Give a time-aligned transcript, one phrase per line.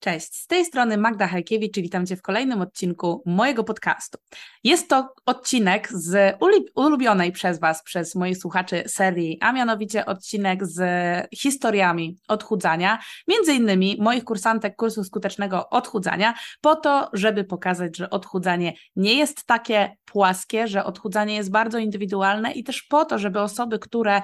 [0.00, 4.18] Cześć, z tej strony Magda Hajkiewicz i witam Cię w kolejnym odcinku mojego podcastu.
[4.64, 6.36] Jest to odcinek z
[6.74, 10.80] ulubionej przez Was, przez moich słuchaczy serii, a mianowicie odcinek z
[11.34, 12.98] historiami odchudzania,
[13.28, 19.46] między innymi moich kursantek kursu skutecznego odchudzania, po to, żeby pokazać, że odchudzanie nie jest
[19.46, 24.22] takie płaskie, że odchudzanie jest bardzo indywidualne i też po to, żeby osoby, które,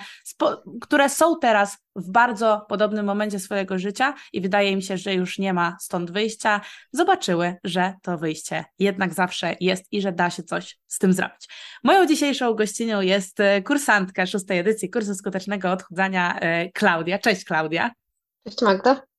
[0.81, 5.39] które są teraz w bardzo podobnym momencie swojego życia i wydaje mi się, że już
[5.39, 6.61] nie ma stąd wyjścia,
[6.93, 11.49] zobaczyły, że to wyjście jednak zawsze jest i że da się coś z tym zrobić.
[11.85, 17.19] Moją dzisiejszą gościnią jest e, kursantka szóstej edycji kursu skutecznego odchudzania e, Klaudia.
[17.19, 17.91] Cześć Klaudia.
[18.45, 19.14] Cześć Magda.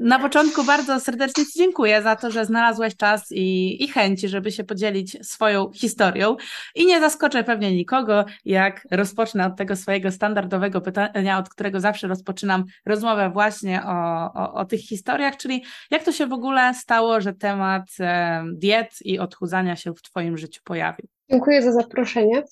[0.00, 4.52] Na początku bardzo serdecznie Ci dziękuję za to, że znalazłaś czas i, i chęci, żeby
[4.52, 6.36] się podzielić swoją historią.
[6.74, 12.08] I nie zaskoczę pewnie nikogo, jak rozpocznę od tego swojego standardowego pytania, od którego zawsze
[12.08, 17.20] rozpoczynam rozmowę właśnie o, o, o tych historiach, czyli jak to się w ogóle stało,
[17.20, 21.06] że temat e, diet i odchudzania się w Twoim życiu pojawił.
[21.30, 22.42] Dziękuję za zaproszenie.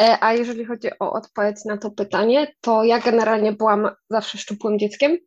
[0.00, 4.78] E, a jeżeli chodzi o odpowiedź na to pytanie, to ja generalnie byłam zawsze szczupłym
[4.78, 5.18] dzieckiem.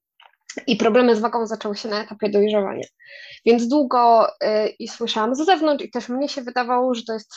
[0.67, 2.87] I problemy z wagą zaczęły się na etapie dojrzewania.
[3.45, 7.33] Więc długo y, i słyszałam z zewnątrz, i też mnie się wydawało, że to jest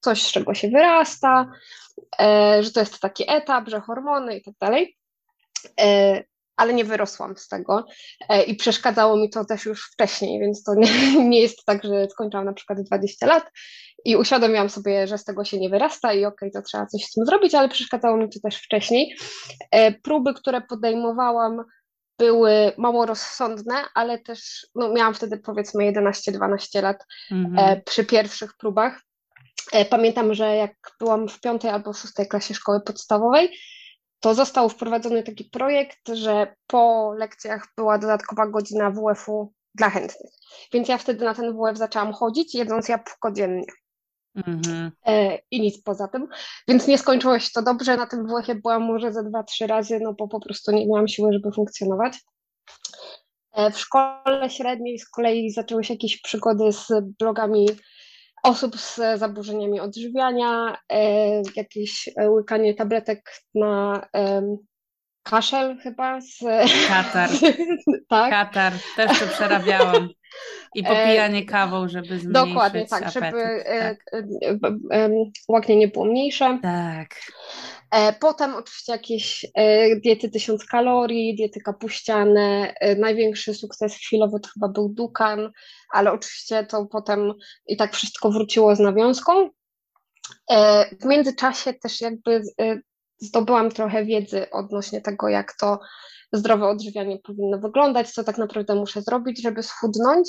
[0.00, 1.50] coś, z czego się wyrasta,
[1.98, 4.96] y, że to jest taki etap, że hormony i tak dalej.
[5.80, 6.24] Y,
[6.56, 7.86] ale nie wyrosłam z tego
[8.46, 10.88] i przeszkadzało mi to też już wcześniej, więc to nie,
[11.30, 13.44] nie jest tak, że skończyłam na przykład 20 lat
[14.04, 17.04] i uświadomiłam sobie, że z tego się nie wyrasta i okej, okay, to trzeba coś
[17.04, 19.16] z tym zrobić, ale przeszkadzało mi to też wcześniej.
[20.02, 21.64] Próby, które podejmowałam,
[22.20, 27.58] były mało rozsądne, ale też no, miałam wtedy powiedzmy 11-12 lat mhm.
[27.58, 29.00] e, przy pierwszych próbach.
[29.72, 33.58] E, pamiętam, że jak byłam w piątej albo szóstej klasie szkoły podstawowej,
[34.20, 40.32] to został wprowadzony taki projekt, że po lekcjach była dodatkowa godzina WF-u dla chętnych.
[40.72, 43.66] Więc ja wtedy na ten WF zaczęłam chodzić, jedząc jabłko dziennie.
[44.34, 44.90] Mhm.
[45.06, 46.28] E, I nic poza tym.
[46.68, 47.96] Więc nie skończyło się to dobrze.
[47.96, 51.08] Na tym Włochie byłam może ze dwa, trzy razy, no bo po prostu nie miałam
[51.08, 52.18] siły, żeby funkcjonować.
[53.52, 57.66] E, w szkole średniej z kolei zaczęły się jakieś przygody z blogami
[58.42, 64.06] osób z zaburzeniami odżywiania, e, jakieś łykanie tabletek na
[65.22, 66.20] kaszel chyba.
[66.20, 66.38] Z...
[66.88, 67.30] Katar.
[68.08, 68.30] tak.
[68.30, 70.08] Katar, też to przerabiałam.
[70.74, 74.14] I popijanie kawą, żeby zmniejszyć Dokładnie, tak, apetyt, żeby e, tak.
[74.92, 75.10] E,
[75.48, 76.58] łaknie nie było mniejsze.
[76.62, 77.14] Tak.
[77.90, 79.46] E, potem oczywiście jakieś
[80.04, 82.74] diety tysiąc kalorii, diety kapuściane.
[82.98, 85.50] Największy sukces chwilowo to chyba był Dukan,
[85.92, 87.32] ale oczywiście to potem
[87.66, 89.50] i tak wszystko wróciło z nawiązką.
[91.00, 92.42] W międzyczasie też jakby
[93.20, 95.80] zdobyłam trochę wiedzy odnośnie tego, jak to
[96.32, 100.28] zdrowe odżywianie powinno wyglądać, co tak naprawdę muszę zrobić, żeby schudnąć.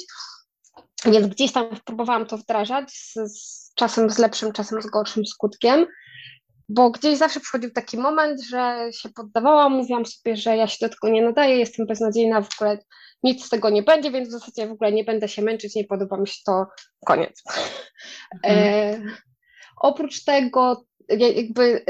[1.05, 5.85] Więc gdzieś tam próbowałam to wdrażać, z, z czasem z lepszym, czasem z gorszym skutkiem,
[6.69, 10.89] bo gdzieś zawsze przychodził taki moment, że się poddawałam, mówiłam sobie, że ja się do
[10.89, 12.77] tego nie nadaję, jestem beznadziejna, w ogóle
[13.23, 15.85] nic z tego nie będzie, więc w zasadzie w ogóle nie będę się męczyć, nie
[15.85, 16.65] podoba mi się to,
[17.05, 17.43] koniec.
[18.43, 18.43] Mhm.
[18.45, 19.01] E,
[19.81, 21.85] oprócz tego, jakby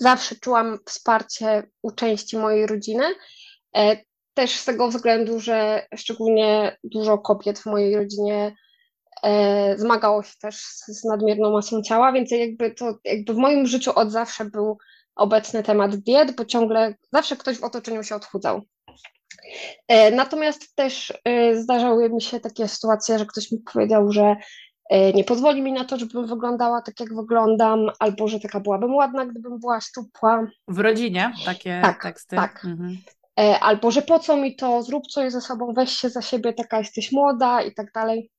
[0.00, 3.04] zawsze czułam wsparcie u części mojej rodziny.
[3.76, 3.96] E,
[4.34, 8.54] też z tego względu, że szczególnie dużo kobiet w mojej rodzinie
[9.22, 13.92] e, zmagało się też z nadmierną masą ciała, więc jakby to jakby w moim życiu
[13.94, 14.78] od zawsze był
[15.16, 18.62] obecny temat diet, bo ciągle zawsze ktoś w otoczeniu się odchudzał.
[19.88, 21.12] E, natomiast też
[21.54, 24.36] zdarzały mi się takie sytuacje, że ktoś mi powiedział, że
[25.14, 29.26] nie pozwoli mi na to, żebym wyglądała tak, jak wyglądam, albo że taka byłabym ładna,
[29.26, 30.46] gdybym była szczupła.
[30.68, 32.36] W rodzinie takie tak, teksty.
[32.36, 32.64] Tak.
[32.64, 32.98] Mhm.
[33.40, 36.52] E, albo że po co mi to, zrób coś ze sobą, weź się za siebie,
[36.52, 38.30] taka jesteś młoda i tak dalej.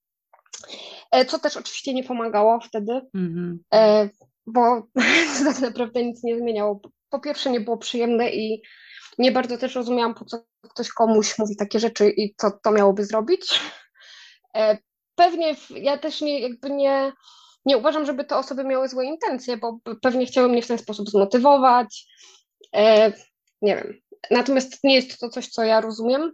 [1.12, 3.60] E, co też oczywiście nie pomagało wtedy, mhm.
[4.48, 4.88] bo
[5.46, 6.80] tak naprawdę nic nie zmieniało.
[7.10, 8.62] Po pierwsze, nie było przyjemne i
[9.18, 13.06] nie bardzo też rozumiałam, po co ktoś komuś mówi takie rzeczy i co to miałoby
[13.06, 13.62] zrobić
[15.16, 17.12] pewnie ja też nie, jakby nie,
[17.66, 21.10] nie uważam, żeby te osoby miały złe intencje, bo pewnie chciały mnie w ten sposób
[21.10, 22.06] zmotywować.
[22.76, 23.14] E,
[23.62, 23.94] nie wiem.
[24.32, 26.32] Natomiast nie jest to coś, co ja rozumiem,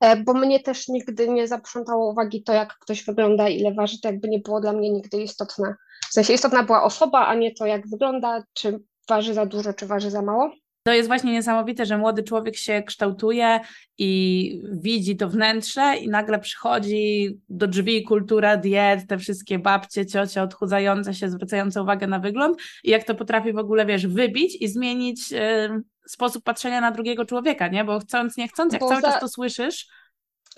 [0.00, 4.08] e, bo mnie też nigdy nie zaprzątało uwagi to, jak ktoś wygląda, ile waży, to
[4.08, 5.74] jakby nie było dla mnie nigdy istotne.
[6.10, 8.78] W sensie istotna była osoba, a nie to, jak wygląda, czy
[9.08, 10.50] waży za dużo, czy waży za mało.
[10.82, 13.60] To jest właśnie niesamowite, że młody człowiek się kształtuje
[13.98, 20.42] i widzi to wnętrze i nagle przychodzi do drzwi kultura diet, te wszystkie babcie, ciocie
[20.42, 24.68] odchudzające się, zwracające uwagę na wygląd i jak to potrafi w ogóle, wiesz, wybić i
[24.68, 27.84] zmienić y, sposób patrzenia na drugiego człowieka, nie?
[27.84, 29.08] Bo chcąc, nie chcąc, jak Bo cały za...
[29.08, 29.86] czas to słyszysz,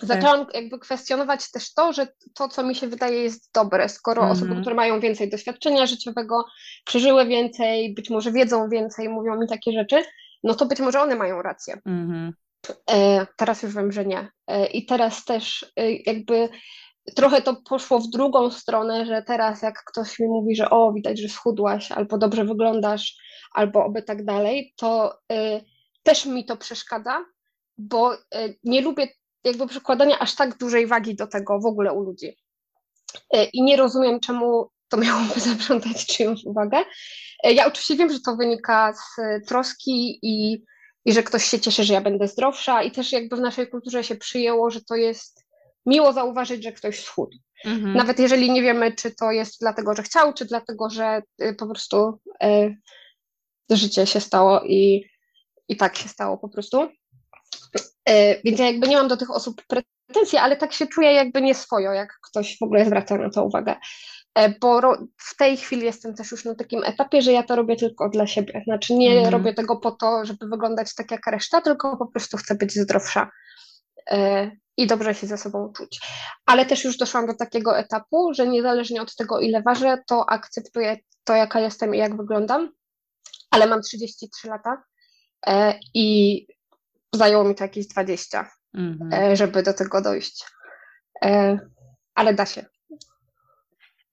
[0.01, 4.33] Zaczęłam jakby kwestionować też to, że to, co mi się wydaje, jest dobre, skoro mm
[4.33, 4.37] -hmm.
[4.37, 6.45] osoby, które mają więcej doświadczenia życiowego,
[6.85, 10.03] przeżyły więcej, być może wiedzą więcej, mówią mi takie rzeczy,
[10.43, 11.79] no to być może one mają rację.
[11.85, 12.73] Mm -hmm.
[12.91, 14.29] e, teraz już wiem, że nie.
[14.47, 16.49] E, I teraz też e, jakby
[17.15, 21.19] trochę to poszło w drugą stronę, że teraz jak ktoś mi mówi, że o, widać,
[21.19, 23.15] że schudłaś, albo dobrze wyglądasz,
[23.53, 25.63] albo oby tak dalej, to y,
[26.03, 27.25] też mi to przeszkadza,
[27.77, 28.19] bo y,
[28.63, 29.07] nie lubię
[29.43, 32.37] jakby przykładania aż tak dużej wagi do tego w ogóle u ludzi.
[33.35, 36.77] Y, I nie rozumiem, czemu to miałoby zaprzątać czyjąś uwagę.
[37.47, 40.63] Y, ja oczywiście wiem, że to wynika z troski i,
[41.05, 44.03] i że ktoś się cieszy, że ja będę zdrowsza i też jakby w naszej kulturze
[44.03, 45.45] się przyjęło, że to jest
[45.85, 47.37] miło zauważyć, że ktoś schudł.
[47.65, 47.93] Mhm.
[47.93, 51.21] Nawet jeżeli nie wiemy, czy to jest dlatego, że chciał, czy dlatego, że
[51.57, 52.19] po prostu
[53.69, 55.05] życie się stało i,
[55.67, 56.89] i tak się stało po prostu.
[58.09, 61.41] E, więc ja jakby nie mam do tych osób pretensji, ale tak się czuję jakby
[61.41, 63.75] nie swojo, jak ktoś w ogóle zwraca na to uwagę.
[64.35, 64.81] E, bo
[65.17, 68.27] w tej chwili jestem też już na takim etapie, że ja to robię tylko dla
[68.27, 68.61] siebie.
[68.65, 69.33] Znaczy nie mhm.
[69.33, 73.29] robię tego po to, żeby wyglądać tak jak reszta, tylko po prostu chcę być zdrowsza
[74.11, 75.99] e, i dobrze się ze sobą czuć.
[76.45, 80.97] Ale też już doszłam do takiego etapu, że niezależnie od tego, ile ważę, to akceptuję
[81.23, 82.71] to, jaka jestem i jak wyglądam
[83.51, 84.83] ale mam 33 lata
[85.93, 86.47] i
[87.15, 89.13] zajęło mi to jakieś 20, mhm.
[89.13, 90.45] e, żeby do tego dojść.
[91.25, 91.59] E,
[92.15, 92.65] ale da się.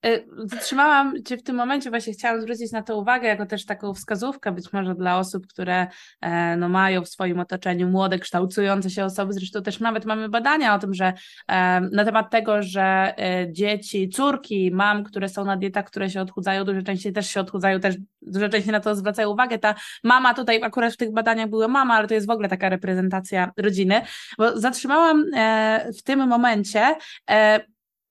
[0.06, 3.94] Y, zatrzymałam Cię w tym momencie, właśnie chciałam zwrócić na to uwagę, jako też taką
[3.94, 5.86] wskazówkę być może dla osób, które
[6.20, 9.32] e, no, mają w swoim otoczeniu młode, kształtujące się osoby.
[9.32, 11.12] Zresztą też nawet mamy badania o tym, że
[11.48, 16.20] e, na temat tego, że e, dzieci, córki, mam, które są na dietach, które się
[16.20, 19.58] odchudzają, dużo częściej też się odchudzają, też dużo częściej na to zwracają uwagę.
[19.58, 19.74] Ta
[20.04, 23.52] mama tutaj, akurat w tych badaniach była mama, ale to jest w ogóle taka reprezentacja
[23.56, 24.00] rodziny,
[24.38, 25.24] bo zatrzymałam
[25.98, 26.96] w tym momencie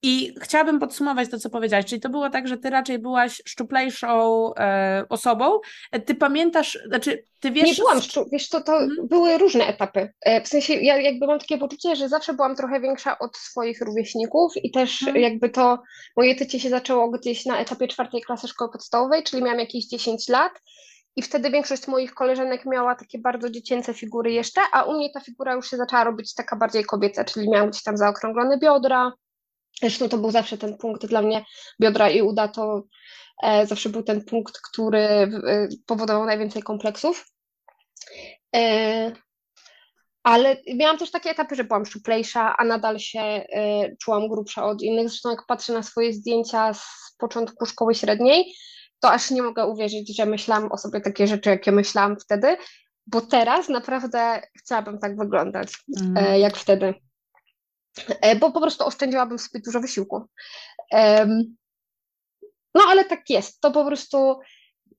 [0.01, 4.51] i chciałabym podsumować to, co powiedziałaś, czyli to było tak, że ty raczej byłaś szczuplejszą
[4.55, 5.59] e, osobą.
[6.05, 7.67] Ty pamiętasz, znaczy ty wiesz...
[7.67, 9.07] Nie byłam szczuplejsza, wiesz to, to hmm.
[9.07, 10.13] były różne etapy.
[10.21, 13.81] E, w sensie ja jakby mam takie poczucie, że zawsze byłam trochę większa od swoich
[13.81, 15.21] rówieśników i też hmm.
[15.21, 15.79] jakby to
[16.17, 20.29] moje tycie się zaczęło gdzieś na etapie czwartej klasy szkoły podstawowej, czyli miałam jakieś 10
[20.29, 20.51] lat
[21.15, 25.19] i wtedy większość moich koleżanek miała takie bardzo dziecięce figury jeszcze, a u mnie ta
[25.19, 29.11] figura już się zaczęła robić taka bardziej kobieca, czyli miałam gdzieś tam zaokrąglone biodra,
[29.81, 31.45] Zresztą to był zawsze ten punkt dla mnie,
[31.81, 32.83] biodra i uda to
[33.43, 35.29] e, zawsze był ten punkt, który e,
[35.85, 37.25] powodował najwięcej kompleksów.
[38.55, 39.11] E,
[40.23, 43.45] ale miałam też takie etapy, że byłam szczuplejsza, a nadal się
[44.01, 45.09] czułam grubsza od innych.
[45.09, 48.53] Zresztą jak patrzę na swoje zdjęcia z początku szkoły średniej,
[48.99, 52.57] to aż nie mogę uwierzyć, że myślałam o sobie takie rzeczy, jakie myślałam wtedy,
[53.05, 56.39] bo teraz naprawdę chciałabym tak wyglądać, mm.
[56.39, 56.93] jak wtedy.
[58.21, 60.25] E, bo po prostu oszczędziłabym sobie dużo wysiłku.
[62.73, 64.39] No ale tak jest, to po prostu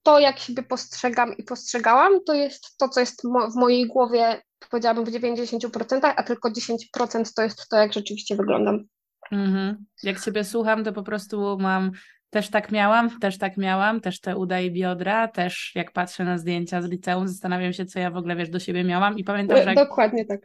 [0.03, 3.21] to, jak siebie postrzegam i postrzegałam, to jest to, co jest
[3.53, 8.83] w mojej głowie, powiedziałabym w 90%, a tylko 10% to jest to, jak rzeczywiście wyglądam.
[9.31, 9.85] Mhm.
[10.03, 11.91] Jak Ciebie słucham, to po prostu mam
[12.29, 16.37] też tak miałam, też tak miałam, też te uda i biodra, też jak patrzę na
[16.37, 19.57] zdjęcia z liceum, zastanawiam się, co ja w ogóle, wiesz, do siebie miałam i pamiętam,
[19.57, 19.73] że...
[19.73, 20.39] Dokładnie tak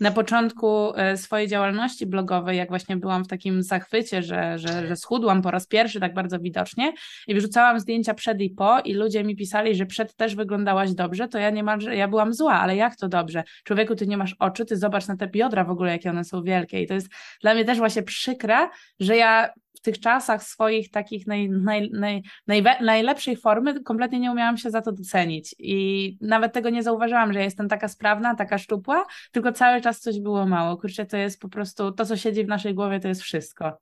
[0.00, 4.96] na początku e, swojej działalności blogowej, jak właśnie byłam w takim zachwycie, że, że, że
[4.96, 6.92] schudłam po raz pierwszy tak bardzo widocznie
[7.26, 11.28] i wrzucałam zdjęcia przed i po i ludzie mi pisali, że przed też wyglądałaś dobrze,
[11.28, 13.44] to ja niemalże, ja byłam zła, ale jak to dobrze?
[13.64, 16.42] Człowieku, ty nie masz oczu, ty zobacz na te biodra w ogóle, jakie one są
[16.42, 17.08] wielkie i to jest
[17.40, 18.68] dla mnie też właśnie przykre,
[19.00, 19.48] że ja
[19.78, 24.70] w tych czasach swoich takich naj, naj, naj, naj, najlepszej formy kompletnie nie umiałam się
[24.70, 29.52] za to docenić i nawet tego nie zauważyłam, że jestem taka sprawna, taka szczupła, tylko
[29.52, 30.76] cały czas coś było mało.
[30.76, 33.78] Kurczę, to jest po prostu, to co siedzi w naszej głowie, to jest wszystko.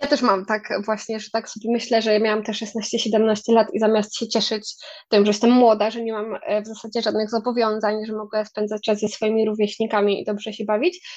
[0.00, 3.68] Ja też mam tak właśnie, że tak sobie myślę, że ja miałam te 16-17 lat
[3.74, 4.74] i zamiast się cieszyć
[5.08, 8.82] tym, że jestem młoda, że nie mam e, w zasadzie żadnych zobowiązań, że mogę spędzać
[8.82, 11.08] czas ze swoimi rówieśnikami i dobrze się bawić,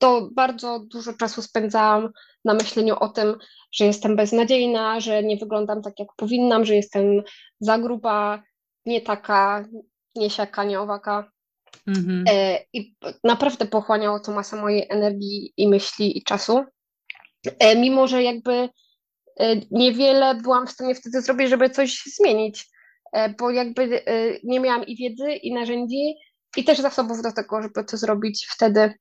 [0.00, 2.08] to bardzo dużo czasu spędzałam
[2.44, 3.36] na myśleniu o tym,
[3.72, 7.22] że jestem beznadziejna, że nie wyglądam tak, jak powinnam, że jestem
[7.60, 8.42] za gruba,
[8.86, 9.64] nie taka,
[10.14, 11.30] nie siaka, nie owaka.
[11.86, 12.24] Mhm.
[12.28, 16.64] E, I naprawdę pochłaniało to masę mojej energii i myśli i czasu.
[17.58, 18.68] E, mimo, że jakby e,
[19.70, 22.70] niewiele byłam w stanie wtedy zrobić, żeby coś zmienić,
[23.38, 24.02] bo jakby
[24.44, 26.14] nie miałam i wiedzy, i narzędzi,
[26.56, 28.94] i też zasobów do tego, żeby to zrobić wtedy.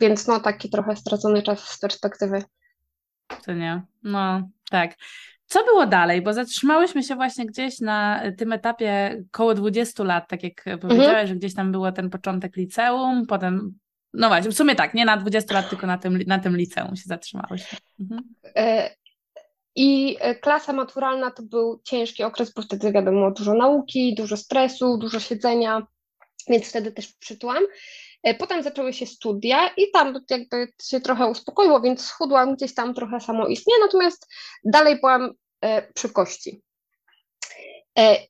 [0.00, 2.42] Więc no taki trochę stracony czas z perspektywy.
[3.46, 3.82] To nie?
[4.02, 4.94] No, tak.
[5.46, 6.22] Co było dalej?
[6.22, 11.26] Bo zatrzymałyśmy się właśnie gdzieś na tym etapie koło 20 lat, tak jak powiedziałaś, mhm.
[11.26, 13.78] że gdzieś tam było ten początek liceum, potem
[14.14, 16.96] No właśnie, w sumie tak, nie na 20 lat, tylko na tym, na tym liceum
[16.96, 17.76] się zatrzymałeś.
[18.00, 18.34] Mhm.
[18.56, 18.90] E,
[19.76, 24.98] I e, klasa maturalna to był ciężki okres, bo wtedy wiadomo, dużo nauki, dużo stresu,
[24.98, 25.86] dużo siedzenia,
[26.48, 27.62] więc wtedy też przytułam.
[28.22, 32.94] E, potem zaczęły się studia i tam jakby się trochę uspokoiło, więc schudłam gdzieś tam
[32.94, 34.26] trochę samoistnie, natomiast
[34.64, 35.30] dalej byłam
[35.94, 36.62] przy kości.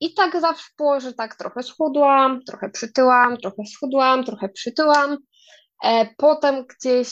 [0.01, 5.17] I tak zawsze było, że tak trochę schudłam, trochę przytyłam, trochę schudłam, trochę przytyłam.
[5.85, 7.09] E, potem gdzieś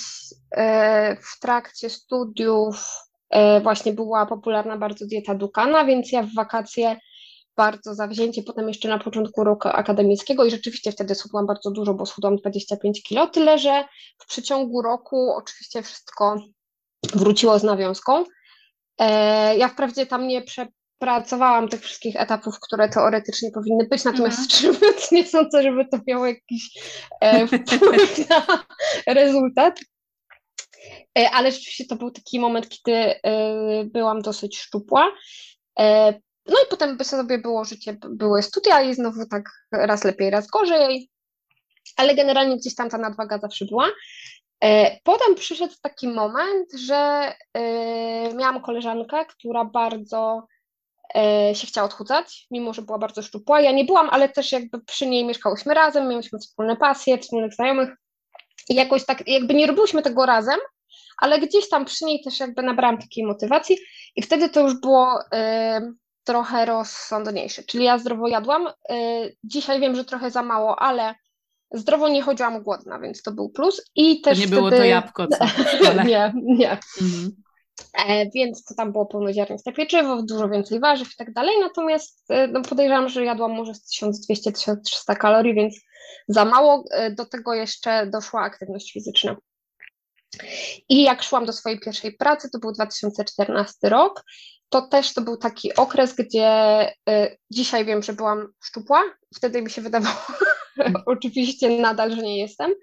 [0.56, 2.88] e, w trakcie studiów
[3.30, 6.96] e, właśnie była popularna bardzo dieta Dukana, więc ja w wakacje
[7.56, 12.06] bardzo zawzięcie, potem jeszcze na początku roku akademickiego i rzeczywiście wtedy schudłam bardzo dużo, bo
[12.06, 13.84] schudłam 25 kilo, tyle że
[14.18, 16.36] w przeciągu roku oczywiście wszystko
[17.14, 18.24] wróciło z nawiązką.
[19.56, 20.66] Ja wprawdzie tam nie prze,
[20.98, 24.94] pracowałam tych wszystkich etapów, które teoretycznie powinny być, natomiast mhm.
[25.12, 26.78] nie sądzę, żeby to miało jakiś
[27.20, 28.46] e, wpływ na
[29.06, 29.80] rezultat.
[31.18, 33.20] E, ale rzeczywiście to był taki moment, kiedy e,
[33.84, 35.12] byłam dosyć szczupła.
[36.48, 40.46] No i potem by sobie było życie, były studia i znowu tak raz lepiej, raz
[40.46, 41.10] gorzej,
[41.96, 43.90] ale generalnie gdzieś tam ta nadwaga zawsze była.
[44.64, 50.46] E, potem przyszedł taki moment, że e, miałam koleżankę, która bardzo
[51.14, 53.60] E, się chciała odchudzać, mimo że była bardzo szczupła.
[53.60, 57.90] Ja nie byłam, ale też jakby przy niej mieszkałyśmy razem, mieliśmy wspólne pasje, wspólnych znajomych
[58.68, 60.58] i jakoś tak, jakby nie robiłyśmy tego razem,
[61.18, 63.78] ale gdzieś tam przy niej też jakby nabrałam takiej motywacji
[64.16, 65.18] i wtedy to już było
[66.26, 68.66] trochę rozsądniejsze, czyli ja zdrowo jadłam.
[68.66, 71.14] Y, dzisiaj wiem, że trochę za mało, ale
[71.74, 74.60] zdrowo nie chodziłam głodna, więc to był plus i też to nie wtedy...
[74.60, 75.44] było to jabłko, co?
[76.04, 76.78] nie, nie.
[77.02, 77.30] Mhm.
[78.08, 82.48] E, więc to tam było pełnoziarniste pieczywo, dużo więcej warzyw i tak dalej, natomiast e,
[82.48, 85.80] no podejrzewam, że jadłam może 1200-1300 kalorii, więc
[86.28, 86.84] za mało.
[86.90, 89.36] E, do tego jeszcze doszła aktywność fizyczna.
[90.88, 94.24] I jak szłam do swojej pierwszej pracy, to był 2014 rok,
[94.68, 99.02] to też to był taki okres, gdzie y, dzisiaj wiem, że byłam szczupła,
[99.36, 100.16] wtedy mi się wydawało
[101.06, 102.74] oczywiście nadal, że nie jestem,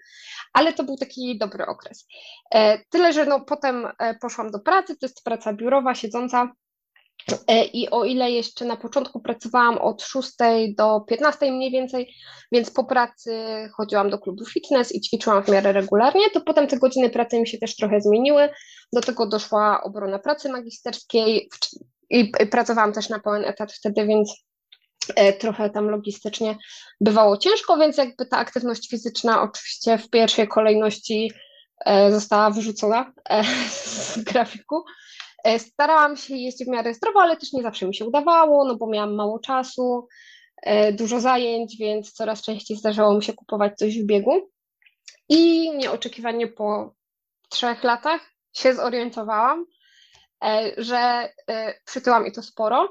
[0.54, 2.08] ale to był taki dobry okres.
[2.54, 6.52] E, tyle, że no, potem e, poszłam do pracy, to jest praca biurowa, siedząca.
[7.48, 10.32] E, I o ile jeszcze na początku pracowałam od 6
[10.78, 12.16] do 15 mniej więcej,
[12.52, 13.32] więc po pracy
[13.78, 17.48] chodziłam do klubu fitness i ćwiczyłam w miarę regularnie, to potem te godziny pracy mi
[17.48, 18.50] się też trochę zmieniły.
[18.94, 21.50] Do tego doszła obrona pracy magisterskiej
[22.10, 24.44] i pracowałam też na pełen etat wtedy, więc
[25.16, 26.58] E, trochę tam logistycznie
[27.02, 31.32] bywało ciężko, więc jakby ta aktywność fizyczna oczywiście w pierwszej kolejności
[31.86, 33.14] e, została wyrzucona
[33.70, 34.84] z grafiku.
[35.58, 38.88] Starałam się jeść w miarę zdrowo, ale też nie zawsze mi się udawało, no bo
[38.88, 40.08] miałam mało czasu,
[40.92, 44.50] dużo zajęć, więc coraz częściej zdarzało mi się kupować coś w biegu.
[45.30, 46.94] I nieoczekiwanie po
[47.50, 48.22] trzech latach
[48.54, 49.66] się zorientowałam,
[50.78, 51.30] że
[51.86, 52.90] przytyłam i to sporo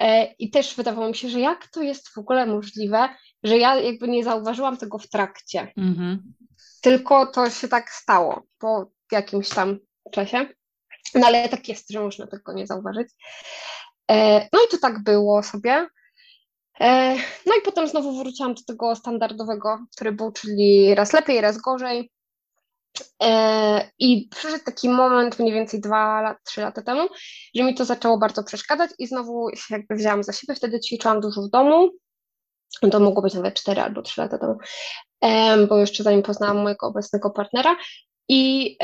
[0.00, 3.08] E, I też wydawało mi się, że jak to jest w ogóle możliwe,
[3.42, 5.72] że ja jakby nie zauważyłam tego w trakcie.
[5.76, 6.34] Mhm.
[6.82, 9.78] Tylko to się tak stało po jakimś tam
[10.12, 10.48] czasie.
[11.14, 13.08] No ale tak jest, że można tego nie zauważyć.
[14.10, 15.86] E, no i to tak było sobie.
[16.80, 22.10] E, no i potem znowu wróciłam do tego standardowego trybu, czyli raz lepiej, raz gorzej.
[23.22, 27.08] E, I przyszedł taki moment mniej więcej dwa, trzy lata temu,
[27.54, 30.54] że mi to zaczęło bardzo przeszkadzać i znowu się jakby wzięłam za siebie.
[30.54, 31.90] Wtedy ćwiczyłam dużo w domu.
[32.90, 34.58] To mogło być nawet cztery albo trzy lata temu,
[35.68, 37.76] bo jeszcze zanim poznałam mojego obecnego partnera.
[38.28, 38.76] I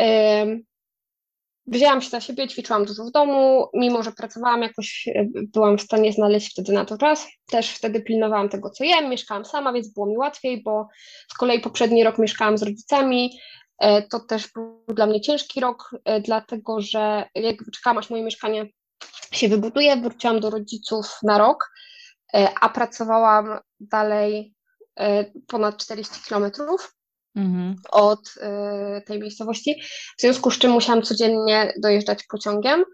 [1.66, 5.82] wzięłam się za siebie, ćwiczyłam dużo w domu, mimo że pracowałam jakoś, e, byłam w
[5.82, 7.26] stanie znaleźć wtedy na to czas.
[7.50, 10.88] Też wtedy pilnowałam tego, co jem, mieszkałam sama, więc było mi łatwiej, bo
[11.32, 13.30] z kolei poprzedni rok mieszkałam z rodzicami,
[13.78, 18.22] E, to też był dla mnie ciężki rok, e, dlatego że jak czekałam, aż moje
[18.22, 18.66] mieszkanie
[19.32, 21.70] się wybuduje, wróciłam do rodziców na rok,
[22.60, 24.54] a pracowałam dalej
[25.46, 26.95] ponad 40 kilometrów
[27.36, 27.76] mhm.
[27.92, 28.34] od
[29.06, 29.82] tej miejscowości,
[30.18, 32.84] w związku z czym musiałam codziennie dojeżdżać pociągiem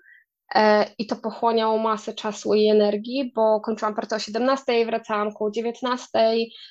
[0.55, 5.51] E, i to pochłaniało masę czasu i energii, bo kończyłam pracę o 17, wracałam około
[5.51, 6.09] 19,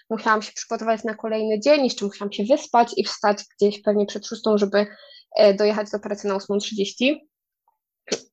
[0.10, 4.26] musiałam się przygotować na kolejny dzień, jeszcze musiałam się wyspać i wstać gdzieś pewnie przed
[4.26, 4.86] 6, żeby
[5.36, 7.16] e, dojechać do pracy na 8.30.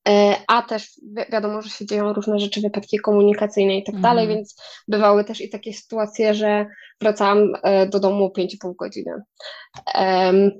[0.09, 4.03] E, a też wi wiadomo, że się dzieją różne rzeczy, wypadki komunikacyjne i tak mhm.
[4.03, 6.67] dalej, więc bywały też i takie sytuacje, że
[7.01, 7.53] wracałam
[7.91, 9.23] do domu 5,5 godziny.
[9.95, 10.51] Um,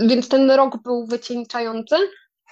[0.00, 1.96] więc ten rok był wycieńczający,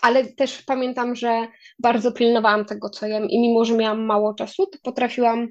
[0.03, 1.47] ale też pamiętam, że
[1.79, 5.49] bardzo pilnowałam tego, co jem i mimo, że miałam mało czasu, to potrafiłam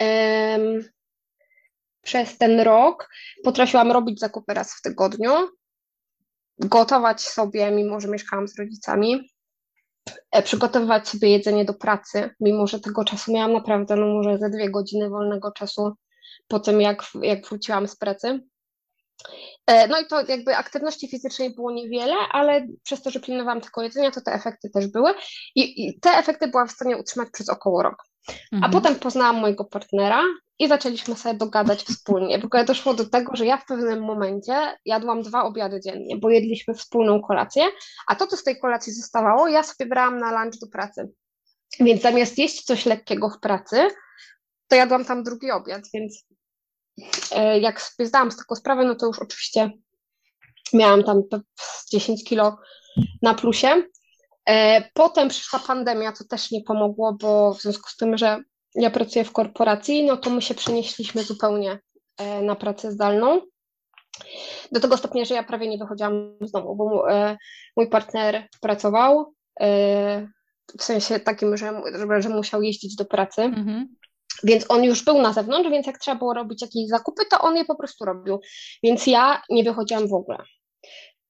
[0.00, 0.84] um,
[2.02, 3.08] przez ten rok
[3.44, 5.30] potrafiłam robić zakupy raz w tygodniu,
[6.58, 9.30] gotować sobie, mimo że mieszkałam z rodzicami,
[10.30, 14.50] e, przygotowywać sobie jedzenie do pracy, mimo że tego czasu miałam naprawdę, no może ze
[14.50, 15.92] dwie godziny wolnego czasu
[16.48, 18.40] po tym, jak, jak wróciłam z pracy.
[19.66, 23.82] E, no i to jakby aktywności fizycznej było niewiele, ale przez to, że pilnowałam tylko
[23.82, 25.14] jedzenia, to te efekty też były.
[25.54, 28.11] I, i te efekty byłam w stanie utrzymać przez około rok.
[28.28, 28.64] Mhm.
[28.64, 30.22] A potem poznałam mojego partnera
[30.58, 32.38] i zaczęliśmy sobie dogadać wspólnie.
[32.38, 36.30] W ogóle doszło do tego, że ja w pewnym momencie jadłam dwa obiady dziennie, bo
[36.30, 37.64] jedliśmy wspólną kolację,
[38.06, 41.12] a to, co z tej kolacji zostawało, ja sobie brałam na lunch do pracy.
[41.80, 43.88] Więc zamiast jeść coś lekkiego w pracy,
[44.68, 46.26] to jadłam tam drugi obiad, więc
[47.32, 49.70] e, jak sobie zdałam z taką sprawę, no to już oczywiście
[50.72, 51.22] miałam tam
[51.92, 52.58] 10 kilo
[53.22, 53.82] na plusie.
[54.48, 58.42] E, potem przyszła pandemia, to też nie pomogło, bo w związku z tym, że
[58.74, 61.80] ja pracuję w korporacji, no to my się przenieśliśmy zupełnie
[62.18, 63.40] e, na pracę zdalną.
[64.72, 67.06] Do tego stopnia, że ja prawie nie wychodziłam z domu, bo
[67.76, 69.34] mój partner pracował,
[70.78, 71.82] w sensie takim, że,
[72.18, 73.42] że musiał jeździć do pracy.
[73.42, 73.96] Mhm.
[74.44, 77.56] Więc on już był na zewnątrz, więc jak trzeba było robić jakieś zakupy, to on
[77.56, 78.40] je po prostu robił.
[78.82, 80.38] Więc ja nie wychodziłam w ogóle.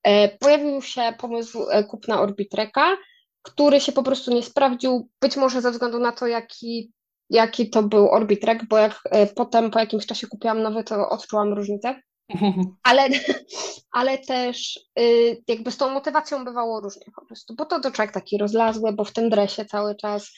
[0.02, 2.97] E, pojawił się pomysł e, kupna Orbitreka,
[3.42, 6.92] który się po prostu nie sprawdził, być może ze względu na to, jaki,
[7.30, 11.52] jaki to był Orbitrek, bo jak e, potem po jakimś czasie kupiłam nowy, to odczułam
[11.52, 12.00] różnicę.
[12.82, 13.09] Ale,
[13.99, 18.14] ale też y, jakby z tą motywacją bywało różnie po prostu, bo to, to człowiek
[18.14, 20.32] taki rozlazły, bo w tym dresie cały czas,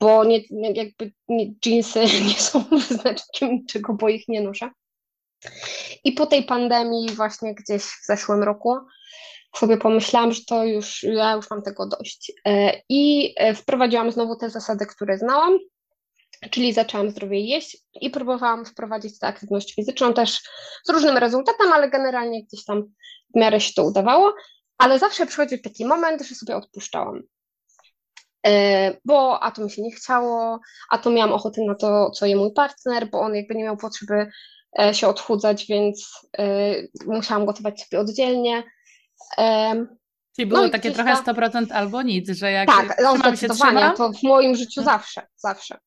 [0.00, 0.40] bo nie,
[0.74, 4.70] jakby nie, jeansy nie są wyznacznikiem niczego, bo ich nie noszę.
[6.04, 8.76] I po tej pandemii właśnie gdzieś w zeszłym roku
[9.56, 12.32] sobie pomyślałam, że to już, ja już mam tego dość.
[12.46, 15.58] E, I e, wprowadziłam znowu te zasady, które znałam,
[16.50, 20.38] czyli zaczęłam zdrowiej jeść i próbowałam wprowadzić tę aktywność fizyczną też
[20.84, 22.82] z różnym rezultatem, ale generalnie gdzieś tam
[23.34, 24.34] w miarę się to udawało,
[24.78, 27.22] ale zawsze przychodził taki moment, że sobie odpuszczałam.
[28.46, 32.26] E, bo a to mi się nie chciało, a to miałam ochotę na to, co
[32.26, 34.30] je mój partner, bo on jakby nie miał potrzeby
[34.92, 36.74] się odchudzać, więc e,
[37.06, 38.62] musiałam gotować sobie oddzielnie.
[40.36, 44.12] Czyli było no takie trochę 100% albo nic, że jak tak, no, zdecydowanie, się to
[44.12, 45.78] w moim życiu zawsze, zawsze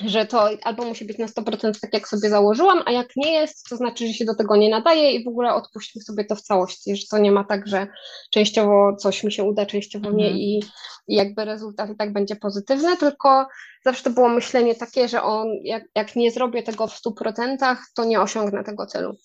[0.00, 3.66] że to albo musi być na 100% tak, jak sobie założyłam, a jak nie jest,
[3.70, 6.42] to znaczy, że się do tego nie nadaje i w ogóle odpuśćmy sobie to w
[6.42, 7.86] całości, że to nie ma tak, że
[8.30, 10.36] częściowo coś mi się uda, częściowo nie mhm.
[10.36, 10.60] i,
[11.08, 13.46] i jakby rezultat i tak będzie pozytywny, tylko
[13.84, 18.04] zawsze to było myślenie takie, że on, jak, jak nie zrobię tego w 100%, to
[18.04, 19.16] nie osiągnę tego celu.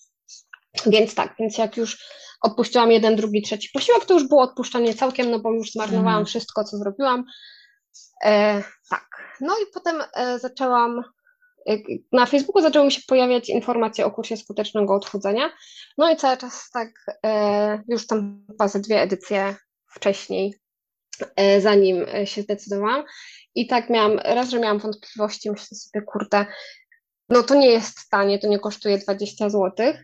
[0.86, 2.04] Więc tak, więc jak już
[2.42, 6.26] odpuściłam jeden, drugi, trzeci posiłek, to już było odpuszczanie całkiem, no bo już zmarnowałam mhm.
[6.26, 7.24] wszystko, co zrobiłam,
[8.24, 9.36] E, tak.
[9.40, 11.04] No i potem e, zaczęłam,
[11.68, 11.76] e,
[12.12, 15.50] na Facebooku zaczęły mi się pojawiać informacje o kursie skutecznego odchudzania.
[15.98, 16.88] No i cały czas tak,
[17.26, 20.54] e, już tam chyba ze dwie edycje wcześniej,
[21.60, 23.04] zanim się zdecydowałam.
[23.54, 26.46] I tak miałam, raz, że miałam wątpliwości, myślę sobie, kurde,
[27.28, 29.94] no to nie jest tanie, to nie kosztuje 20 zł.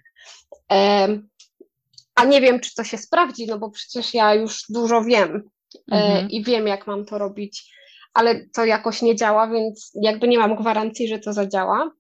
[2.15, 5.51] A nie wiem, czy to się sprawdzi, no bo przecież ja już dużo wiem
[5.91, 6.31] mhm.
[6.31, 7.75] i wiem, jak mam to robić
[8.15, 11.91] ale to jakoś nie działa, więc jakby nie mam gwarancji, że to zadziała.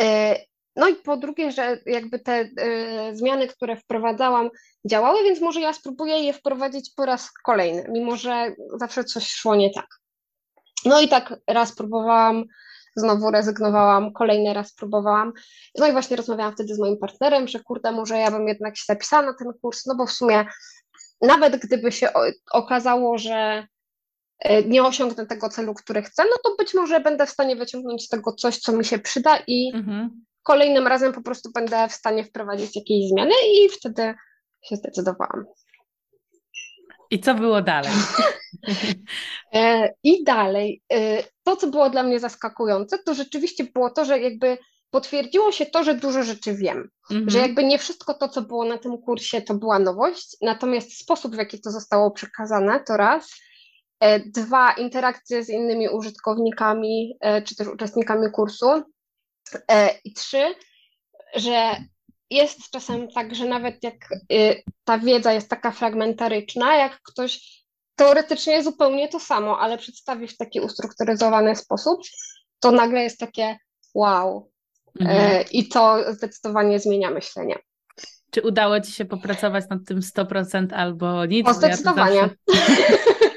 [0.00, 0.36] E,
[0.76, 4.50] no i po drugie, że jakby te e, zmiany, które wprowadzałam,
[4.90, 9.56] działały, więc może ja spróbuję je wprowadzić po raz kolejny, mimo że zawsze coś szło
[9.56, 9.86] nie tak.
[10.84, 12.44] No i tak raz próbowałam,
[12.96, 15.32] znowu rezygnowałam, kolejny raz próbowałam.
[15.78, 18.84] No i właśnie rozmawiałam wtedy z moim partnerem, że kurde, może ja bym jednak się
[18.86, 20.44] zapisała na ten kurs, no bo w sumie
[21.20, 22.08] nawet gdyby się
[22.52, 23.66] okazało, że
[24.66, 28.08] nie osiągnę tego celu, który chcę, no to być może będę w stanie wyciągnąć z
[28.08, 30.24] tego coś, co mi się przyda i mhm.
[30.42, 34.14] kolejnym razem po prostu będę w stanie wprowadzić jakieś zmiany i wtedy
[34.62, 35.44] się zdecydowałam.
[37.10, 37.92] I co było dalej?
[39.54, 40.82] E, I dalej.
[40.92, 44.58] E, to, co było dla mnie zaskakujące, to rzeczywiście było to, że jakby
[44.90, 46.90] potwierdziło się to, że dużo rzeczy wiem.
[47.10, 47.30] Mhm.
[47.30, 51.34] Że jakby nie wszystko to, co było na tym kursie, to była nowość, natomiast sposób,
[51.34, 53.40] w jaki to zostało przekazane, to raz.
[54.04, 58.66] E, dwa, interakcje z innymi użytkownikami e, czy też uczestnikami kursu.
[59.70, 60.54] E, I trzy,
[61.34, 61.76] że
[62.30, 63.94] jest czasem tak, że nawet jak
[64.84, 67.64] ta wiedza jest taka fragmentaryczna, jak ktoś
[67.96, 72.00] teoretycznie zupełnie to samo, ale przedstawi w taki ustrukturyzowany sposób,
[72.60, 73.58] to nagle jest takie
[73.94, 74.50] wow.
[75.00, 75.44] Mhm.
[75.52, 77.58] I to zdecydowanie zmienia myślenie.
[78.30, 81.48] Czy udało Ci się popracować nad tym 100% albo nic?
[81.48, 82.16] O, zdecydowanie.
[82.16, 82.93] Ja zawsze...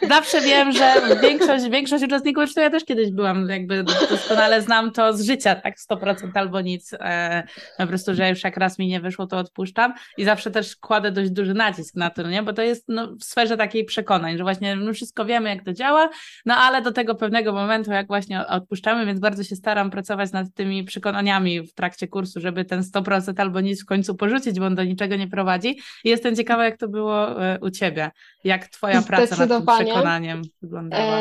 [0.09, 5.13] zawsze wiem, że większość, większość uczestników, zresztą ja też kiedyś byłam, jakby doskonale znam to
[5.13, 7.43] z życia, tak 100% albo nic, e,
[7.77, 11.11] po prostu, że już jak raz mi nie wyszło, to odpuszczam i zawsze też kładę
[11.11, 12.43] dość duży nacisk na to, nie?
[12.43, 15.73] bo to jest no, w sferze takiej przekonań, że właśnie my wszystko wiemy, jak to
[15.73, 16.09] działa,
[16.45, 20.47] no ale do tego pewnego momentu, jak właśnie odpuszczamy, więc bardzo się staram pracować nad
[20.53, 24.75] tymi przekonaniami w trakcie kursu, żeby ten 100% albo nic w końcu porzucić, bo on
[24.75, 25.79] do niczego nie prowadzi.
[26.03, 28.11] I jestem ciekawa, jak to było e, u Ciebie,
[28.43, 29.65] jak Twoja praca nad tym
[29.97, 31.19] przekonaniem wyglądała.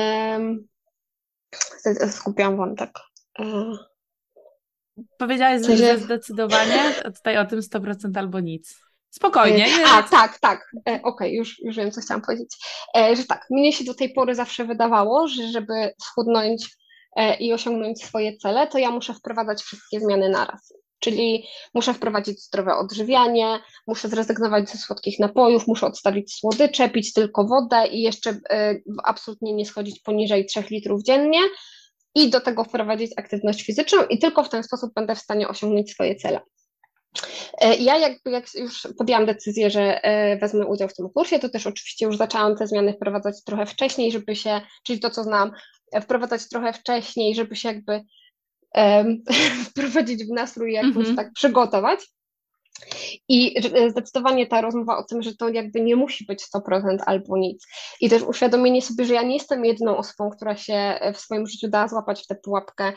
[2.10, 2.90] Skupiam wątek.
[3.38, 3.76] Ehm.
[5.18, 8.86] Powiedziałaś, że, że zdecydowanie tutaj o tym 100% albo nic.
[9.10, 9.66] Spokojnie.
[9.66, 10.70] E, a, tak, tak.
[10.76, 12.56] E, Okej, okay, już, już wiem, co chciałam powiedzieć.
[13.14, 16.76] Że tak, mnie się do tej pory zawsze wydawało, że żeby schudnąć
[17.40, 20.72] i osiągnąć swoje cele, to ja muszę wprowadzać wszystkie zmiany naraz.
[21.00, 27.44] Czyli muszę wprowadzić zdrowe odżywianie, muszę zrezygnować ze słodkich napojów, muszę odstawić słodycze, pić tylko
[27.44, 31.40] wodę i jeszcze y, absolutnie nie schodzić poniżej 3 litrów dziennie
[32.14, 35.90] i do tego wprowadzić aktywność fizyczną i tylko w ten sposób będę w stanie osiągnąć
[35.90, 36.40] swoje cele.
[37.60, 41.48] E, ja jakby jak już podjęłam decyzję, że e, wezmę udział w tym kursie, to
[41.48, 45.52] też oczywiście już zaczęłam te zmiany wprowadzać trochę wcześniej, żeby się, czyli to co znam,
[46.02, 48.00] wprowadzać trochę wcześniej, żeby się jakby
[49.70, 51.16] wprowadzić w nastrój, jakoś mm -hmm.
[51.16, 52.00] tak przygotować.
[53.28, 53.54] I
[53.88, 57.66] zdecydowanie ta rozmowa o tym, że to jakby nie musi być 100% albo nic.
[58.00, 61.68] I też uświadomienie sobie, że ja nie jestem jedną osobą, która się w swoim życiu
[61.68, 62.92] da złapać w tę pułapkę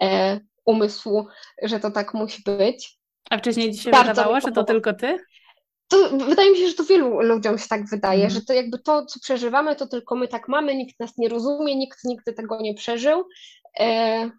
[0.00, 1.26] e, umysłu,
[1.62, 2.98] że to tak musi być.
[3.30, 5.18] A wcześniej się Bardzo wydawało, że to tylko ty?
[5.88, 8.30] To wydaje mi się, że to wielu ludziom się tak wydaje, mm.
[8.30, 11.76] że to jakby to, co przeżywamy, to tylko my tak mamy, nikt nas nie rozumie,
[11.76, 13.24] nikt nigdy tego nie przeżył.
[13.80, 14.30] E,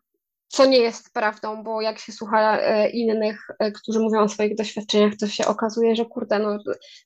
[0.47, 4.55] co nie jest prawdą, bo jak się słucha e, innych, e, którzy mówią o swoich
[4.55, 6.59] doświadczeniach, to się okazuje, że kurde, no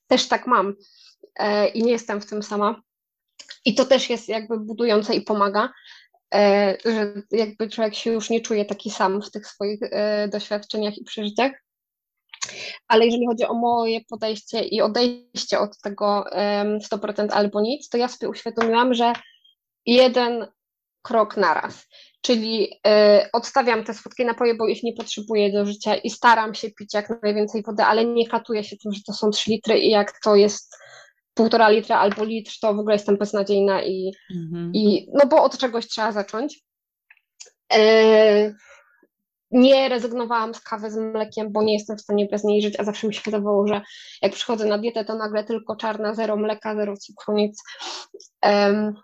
[0.06, 0.74] też tak mam
[1.36, 2.82] e, i nie jestem w tym sama.
[3.64, 5.72] I to też jest jakby budujące i pomaga,
[6.84, 9.80] że jakby człowiek się już nie czuje taki sam w tych swoich
[10.28, 11.52] doświadczeniach i przeżyciach.
[12.88, 16.24] Ale jeżeli chodzi o moje podejście i odejście od tego
[16.92, 19.12] 100% albo nic, to ja sobie uświadomiłam, że
[19.86, 20.46] jeden
[21.02, 21.86] krok naraz.
[22.20, 26.70] Czyli y, odstawiam te słodkie napoje, bo ich nie potrzebuję do życia i staram się
[26.70, 29.90] pić jak najwięcej wody, ale nie katuję się tym, że to są 3 litry i
[29.90, 30.76] jak to jest
[31.34, 34.72] półtora litra albo litr, to w ogóle jestem beznadziejna i, mhm.
[34.74, 36.60] i no bo od czegoś trzeba zacząć.
[37.74, 38.54] Y,
[39.50, 42.84] nie rezygnowałam z kawy z mlekiem, bo nie jestem w stanie bez niej żyć, a
[42.84, 43.80] zawsze mi się wydawało, że
[44.22, 47.62] jak przychodzę na dietę, to nagle tylko czarna, zero mleka, zero cukru, nic.
[48.42, 48.94] Um,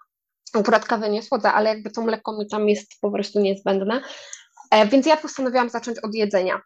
[0.60, 4.02] Akurat kawę nie słodzę, ale jakby to mleko mi tam jest po prostu niezbędne.
[4.70, 6.60] E, więc ja postanowiłam zacząć od jedzenia.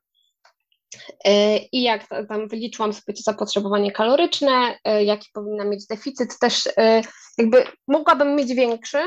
[1.24, 6.68] E, I jak tam wyliczyłam sobie to zapotrzebowanie kaloryczne, e, jaki powinna mieć deficyt, też
[7.38, 8.98] jakby mogłabym mieć większy,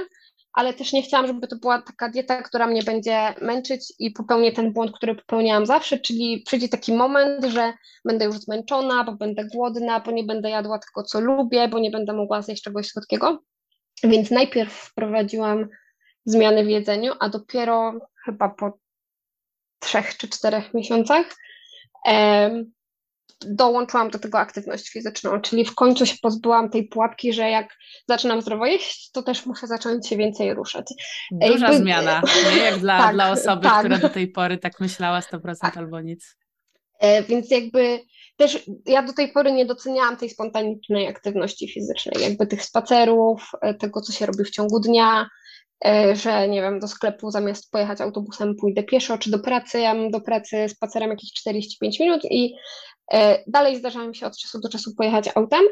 [0.53, 4.51] ale też nie chciałam, żeby to była taka dieta, która mnie będzie męczyć i popełnię
[4.51, 7.73] ten błąd, który popełniałam zawsze, czyli przyjdzie taki moment, że
[8.05, 11.91] będę już zmęczona, bo będę głodna, bo nie będę jadła tego, co lubię, bo nie
[11.91, 13.43] będę mogła zjeść czegoś słodkiego.
[14.03, 15.67] Więc najpierw wprowadziłam
[16.25, 17.93] zmiany w jedzeniu, a dopiero
[18.25, 18.79] chyba po
[19.79, 21.35] trzech czy czterech miesiącach
[23.45, 27.75] dołączyłam do tego aktywność fizyczną, czyli w końcu się pozbyłam tej pułapki, że jak
[28.09, 30.85] zaczynam zdrowo jeść, to też muszę zacząć się więcej ruszać.
[31.31, 31.77] Duża Jakby...
[31.77, 32.21] zmiana,
[32.55, 32.57] nie?
[32.57, 33.79] jak dla, tak, dla osoby, tak.
[33.79, 35.77] która do tej pory tak myślała 100% tak.
[35.77, 36.37] albo nic.
[36.99, 37.99] E, więc jakby
[38.37, 43.73] też ja do tej pory nie doceniałam tej spontanicznej aktywności fizycznej, jakby tych spacerów, e,
[43.73, 45.29] tego, co się robi w ciągu dnia,
[45.85, 49.93] e, że nie wiem, do sklepu zamiast pojechać autobusem pójdę pieszo, czy do pracy, ja
[49.93, 52.55] mam do pracy spacerem jakieś 45 minut i
[53.11, 55.63] e, dalej zdarza mi się od czasu do czasu pojechać autem,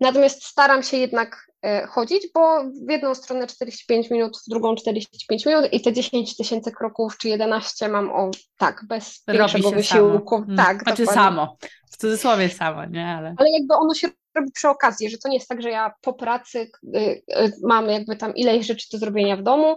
[0.00, 5.46] natomiast staram się jednak E, chodzić, bo w jedną stronę 45 minut, w drugą 45
[5.46, 10.34] minut i te 10 tysięcy kroków czy 11 mam o tak, bez większego wysiłku.
[10.34, 10.44] Samo.
[10.44, 10.56] Mm.
[10.56, 11.22] Tak, znaczy dokładnie.
[11.24, 11.56] samo,
[11.90, 13.06] w cudzysłowie samo, nie?
[13.06, 13.34] Ale...
[13.38, 16.12] Ale jakby ono się robi przy okazji, że to nie jest tak, że ja po
[16.12, 19.76] pracy y, y, mam jakby tam ileś rzeczy do zrobienia w domu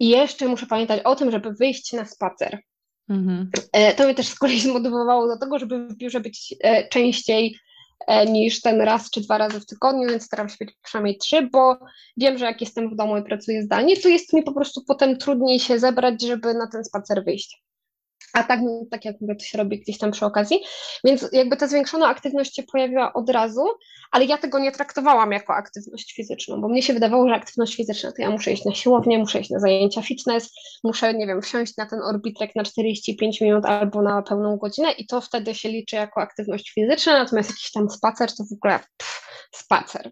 [0.00, 2.58] i jeszcze muszę pamiętać o tym, żeby wyjść na spacer.
[3.08, 3.50] Mhm.
[3.72, 7.58] E, to mnie też z kolei zmotywowało do tego, żeby w biurze być e, częściej
[8.28, 11.76] niż ten raz czy dwa razy w tygodniu, więc staram się być przynajmniej trzy, bo
[12.16, 15.18] wiem, że jak jestem w domu i pracuję zdalnie, to jest mi po prostu potem
[15.18, 17.65] trudniej się zebrać, żeby na ten spacer wyjść
[18.36, 20.60] a tak, tak jak mówię, to się robi gdzieś tam przy okazji,
[21.04, 23.66] więc jakby ta zwiększona aktywność się pojawiła od razu,
[24.10, 28.12] ale ja tego nie traktowałam jako aktywność fizyczną, bo mnie się wydawało, że aktywność fizyczna
[28.12, 30.52] to ja muszę iść na siłownię, muszę iść na zajęcia fitness,
[30.84, 35.06] muszę, nie wiem, wsiąść na ten orbitrek na 45 minut albo na pełną godzinę i
[35.06, 39.20] to wtedy się liczy jako aktywność fizyczna, natomiast jakiś tam spacer to w ogóle pff,
[39.54, 40.10] spacer.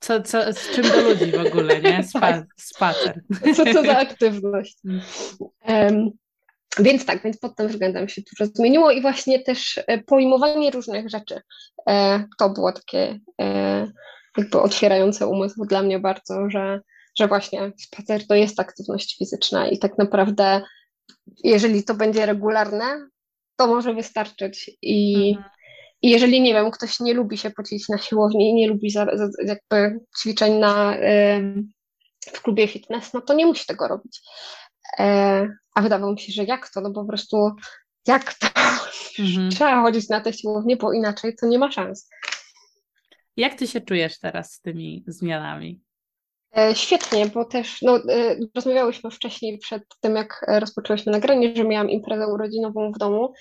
[0.00, 2.04] Co, co, z czym do ludzi w ogóle, nie?
[2.04, 2.44] Spa, tak.
[2.56, 3.20] Spacer.
[3.56, 4.76] Co to za aktywność.
[5.68, 6.10] Um,
[6.78, 11.08] więc tak, więc pod tym względem się dużo zmieniło i właśnie też e, pojmowanie różnych
[11.08, 11.40] rzeczy.
[11.88, 13.86] E, to było takie e,
[14.36, 16.80] jakby otwierające umysł dla mnie bardzo, że,
[17.18, 20.62] że właśnie spacer to jest aktywność fizyczna i tak naprawdę
[21.44, 23.08] jeżeli to będzie regularne,
[23.56, 25.50] to może wystarczyć i mhm.
[26.02, 29.28] I jeżeli, nie wiem, ktoś nie lubi się pocić na siłowni nie lubi za, za,
[29.44, 30.96] jakby ćwiczeń na,
[32.32, 34.20] w klubie fitness, no to nie musi tego robić.
[34.98, 36.80] E, a wydawało mi się, że jak to?
[36.80, 37.50] No po prostu
[38.06, 38.46] jak to?
[39.18, 39.50] Mhm.
[39.56, 42.08] Trzeba chodzić na te siłownie, bo inaczej to nie ma szans.
[43.36, 45.80] Jak ty się czujesz teraz z tymi zmianami?
[46.56, 51.90] E, świetnie, bo też no, e, rozmawiałyśmy wcześniej przed tym, jak rozpoczęłyśmy nagranie, że miałam
[51.90, 53.32] imprezę urodzinową w domu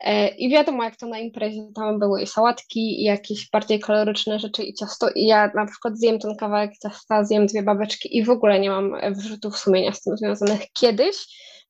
[0.00, 4.38] e, i wiadomo, jak to na imprezie, tam były i sałatki, i jakieś bardziej kaloryczne
[4.38, 8.24] rzeczy, i ciasto, i ja na przykład zjem ten kawałek ciasta, zjem dwie babeczki i
[8.24, 10.60] w ogóle nie mam wyrzutów sumienia z tym związanych.
[10.72, 11.16] Kiedyś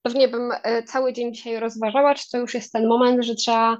[0.02, 0.50] pewnie bym
[0.86, 3.78] cały dzień dzisiaj rozważała, czy to już jest ten moment, że trzeba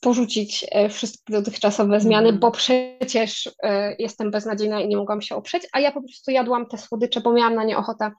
[0.00, 2.40] porzucić e, wszystkie dotychczasowe zmiany, mm.
[2.40, 6.66] bo przecież e, jestem beznadziejna i nie mogłam się oprzeć, a ja po prostu jadłam
[6.66, 8.10] te słodycze, bo miałam na nie ochotę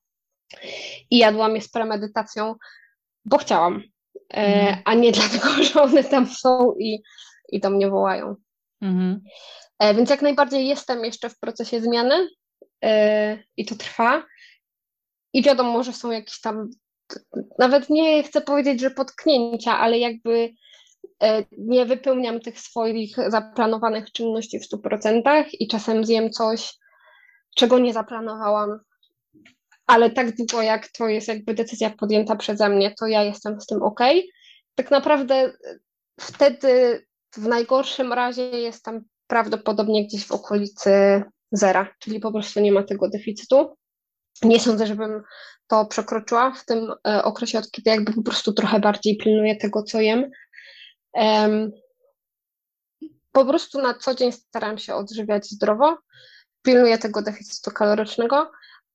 [1.12, 2.56] i jadłam je z premedytacją,
[3.26, 3.84] bo chciałam,
[4.30, 4.78] mm.
[4.86, 7.02] a nie dlatego, że one tam są i,
[7.50, 8.36] i do mnie wołają.
[8.82, 9.22] Mm.
[9.96, 12.30] Więc jak najbardziej jestem jeszcze w procesie zmiany
[13.58, 14.24] i to trwa.
[15.34, 16.70] I wiadomo, że są jakieś tam,
[17.60, 20.77] nawet nie chcę powiedzieć, że potknięcia, ale jakby E,
[21.58, 26.73] nie wypełniam tych swoich zaplanowanych czynności w 100% i czasem zjem coś,
[27.56, 28.80] czego nie zaplanowałam.
[29.88, 33.65] Ale tak długo, jak to jest jakby decyzja podjęta przeze mnie, to ja jestem z
[33.65, 33.99] tym ok.
[34.75, 35.53] Tak naprawdę
[36.19, 42.84] wtedy w najgorszym razie jestem prawdopodobnie gdzieś w okolicy zera, czyli po prostu nie ma
[42.84, 43.77] tego deficytu.
[44.43, 45.23] Nie sądzę, żebym
[45.67, 49.84] to przekroczyła w tym e, okresie, od kiedy jakby po prostu trochę bardziej pilnuję tego,
[49.84, 50.32] co jem,
[53.32, 55.97] po prostu na co dzień staram się odżywiać zdrowo,
[56.62, 58.51] pilnuję tego deficytu kalorycznego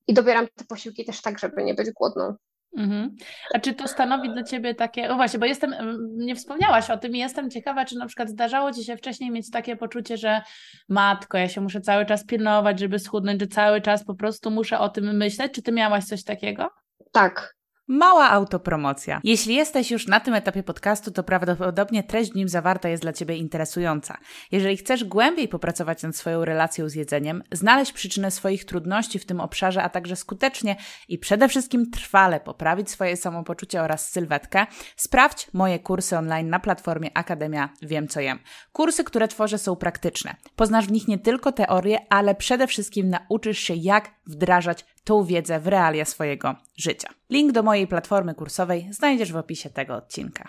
[0.06, 2.36] i dobieram te posiłki też tak, żeby nie być głodną.
[2.76, 3.16] Mhm.
[3.54, 5.74] A czy to stanowi dla Ciebie takie, o właśnie, bo jestem,
[6.16, 9.50] nie wspomniałaś o tym i jestem ciekawa, czy na przykład zdarzało Ci się wcześniej mieć
[9.50, 10.42] takie poczucie, że
[10.88, 14.78] matko, ja się muszę cały czas pilnować, żeby schudnąć, że cały czas po prostu muszę
[14.78, 15.52] o tym myśleć.
[15.52, 16.70] Czy Ty miałaś coś takiego?
[17.12, 17.56] Tak,
[17.88, 19.20] Mała autopromocja.
[19.24, 23.12] Jeśli jesteś już na tym etapie podcastu, to prawdopodobnie treść w nim zawarta jest dla
[23.12, 24.18] Ciebie interesująca.
[24.52, 29.40] Jeżeli chcesz głębiej popracować nad swoją relacją z jedzeniem, znaleźć przyczynę swoich trudności w tym
[29.40, 30.76] obszarze, a także skutecznie
[31.08, 34.66] i przede wszystkim trwale poprawić swoje samopoczucie oraz sylwetkę,
[34.96, 38.38] sprawdź moje kursy online na platformie Akademia Wiem Co Jem.
[38.72, 40.36] Kursy, które tworzę są praktyczne.
[40.56, 45.60] Poznasz w nich nie tylko teorię, ale przede wszystkim nauczysz się jak wdrażać tą wiedzę
[45.60, 47.08] w realia swojego życia.
[47.32, 50.48] Link do mojej platformy kursowej znajdziesz w opisie tego odcinka.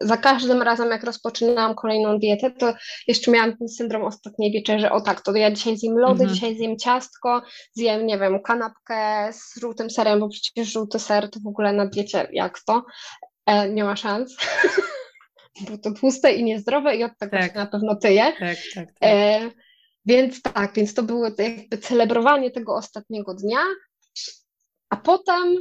[0.00, 2.74] Za każdym razem, jak rozpoczynałam kolejną dietę, to
[3.08, 4.90] jeszcze miałam ten syndrom ostatniej wieczerzy.
[4.90, 6.30] O tak, to ja dzisiaj zjem lody, mhm.
[6.30, 7.42] dzisiaj zjem ciastko,
[7.72, 11.86] zjem, nie wiem, kanapkę z żółtym serem, bo przecież żółty ser to w ogóle na
[11.86, 12.84] diecie jak to?
[13.46, 14.36] E, nie ma szans.
[15.70, 17.52] bo to tłuste i niezdrowe i od tego tak.
[17.52, 18.32] się na pewno tyje.
[18.38, 18.94] Tak, tak, tak.
[19.02, 19.50] E,
[20.06, 23.60] więc tak, więc to było jakby celebrowanie tego ostatniego dnia,
[24.90, 25.56] a potem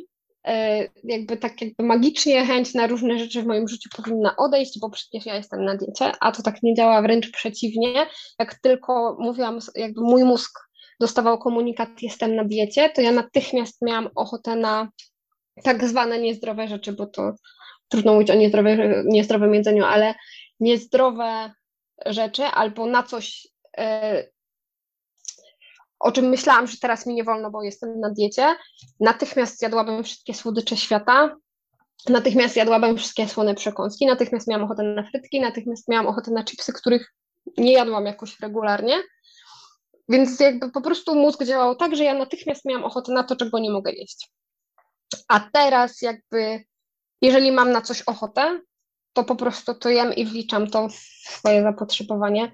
[1.04, 5.26] jakby tak jakby magicznie chęć na różne rzeczy w moim życiu powinna odejść, bo przecież
[5.26, 8.06] ja jestem na diecie, a to tak nie działa, wręcz przeciwnie.
[8.40, 10.60] Jak tylko mówiłam, jakby mój mózg
[11.00, 14.90] dostawał komunikat jestem na diecie, to ja natychmiast miałam ochotę na
[15.64, 17.32] tak zwane niezdrowe rzeczy, bo to
[17.88, 20.16] trudno mówić o niezdrowe, niezdrowym jedzeniu, ale
[20.60, 21.52] niezdrowe
[22.06, 24.28] rzeczy albo na coś, e,
[26.04, 28.56] o czym myślałam, że teraz mi nie wolno, bo jestem na diecie,
[29.00, 31.36] natychmiast zjadłabym wszystkie słodycze świata,
[32.10, 36.74] natychmiast jadłabym wszystkie słone przekąski, natychmiast miałam ochotę na frytki, natychmiast miałam ochotę na chipsy,
[36.74, 37.14] których
[37.58, 38.96] nie jadłam jakoś regularnie.
[40.10, 43.60] Więc jakby po prostu mózg działał tak, że ja natychmiast miałam ochotę na to, czego
[43.60, 44.30] nie mogę jeść.
[45.28, 46.64] A teraz jakby,
[47.22, 48.62] jeżeli mam na coś ochotę,
[49.14, 50.96] to po prostu to jem i wliczam to w
[51.30, 52.52] swoje zapotrzebowanie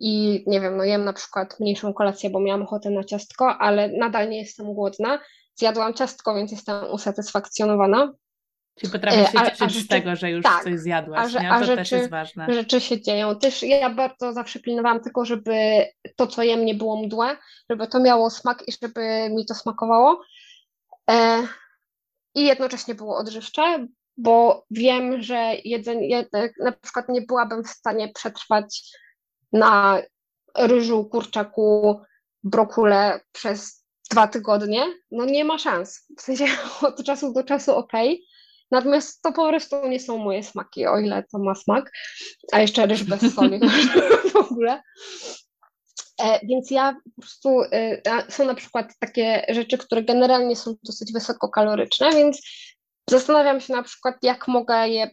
[0.00, 3.88] i nie wiem, no jem na przykład mniejszą kolację, bo miałam ochotę na ciastko, ale
[3.88, 5.20] nadal nie jestem głodna.
[5.54, 8.12] Zjadłam ciastko, więc jestem usatysfakcjonowana.
[8.78, 11.50] Czyli potrafisz się cieszyć rzeczy, z tego, że już tak, coś zjadłaś, a, że, nie?
[11.50, 12.46] A to rzeczy, też jest ważne.
[12.54, 13.38] Rzeczy się dzieją.
[13.38, 15.86] Też ja bardzo zawsze pilnowałam tylko, żeby
[16.16, 17.36] to, co jem, nie było mdłe,
[17.70, 20.22] żeby to miało smak i żeby mi to smakowało.
[21.10, 21.42] E,
[22.34, 23.86] I jednocześnie było odżywcze,
[24.16, 26.26] bo wiem, że jedzenie,
[26.60, 28.82] na przykład nie byłabym w stanie przetrwać
[29.52, 30.02] na
[30.58, 32.00] ryżu, kurczaku
[32.42, 36.06] brokule przez dwa tygodnie, no nie ma szans.
[36.18, 36.44] W sensie
[36.88, 37.92] od czasu do czasu ok,
[38.70, 41.92] natomiast to po prostu nie są moje smaki, o ile to ma smak,
[42.52, 43.60] a jeszcze ryż bez soli
[44.32, 44.82] w ogóle.
[46.22, 51.12] E, więc ja po prostu, e, są na przykład takie rzeczy, które generalnie są dosyć
[51.12, 52.40] wysokokaloryczne, więc
[53.10, 55.10] zastanawiam się na przykład, jak mogę je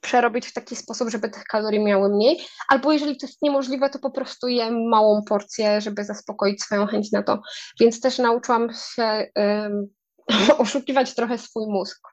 [0.00, 3.98] przerobić w taki sposób, żeby tych kalorii miały mniej, albo jeżeli to jest niemożliwe, to
[3.98, 7.40] po prostu jem małą porcję, żeby zaspokoić swoją chęć na to.
[7.80, 9.86] Więc też nauczyłam się um,
[10.58, 12.07] oszukiwać trochę swój mózg.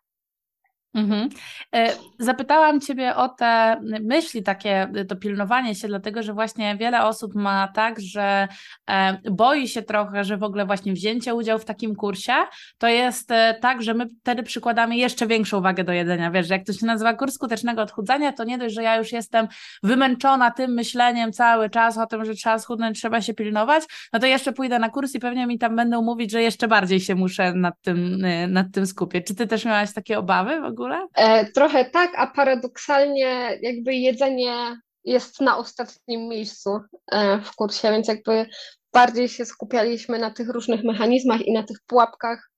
[0.96, 1.30] Mhm.
[1.76, 7.36] E, zapytałam Ciebie o te myśli, takie to pilnowanie się, dlatego że właśnie wiele osób
[7.36, 8.48] ma tak, że
[8.90, 12.34] e, boi się trochę, że w ogóle właśnie wzięcie udziału w takim kursie
[12.78, 16.32] to jest e, tak, że my wtedy przykładamy jeszcze większą wagę do jedzenia.
[16.32, 19.48] Wiesz, jak to się nazywa kurs skutecznego odchudzania, to nie dość, że ja już jestem
[19.84, 24.26] wymęczona tym myśleniem cały czas o tym, że trzeba schudnąć, trzeba się pilnować, no to
[24.28, 27.54] jeszcze pójdę na kurs i pewnie mi tam będą mówić, że jeszcze bardziej się muszę
[27.54, 29.28] nad tym, nad tym skupić.
[29.28, 30.85] Czy Ty też miałaś takie obawy w ogóle?
[30.86, 31.08] Ogóle?
[31.16, 36.80] E, trochę tak, a paradoksalnie jakby jedzenie jest na ostatnim miejscu
[37.12, 38.46] e, w kursie, więc jakby
[38.94, 42.50] bardziej się skupialiśmy na tych różnych mechanizmach i na tych pułapkach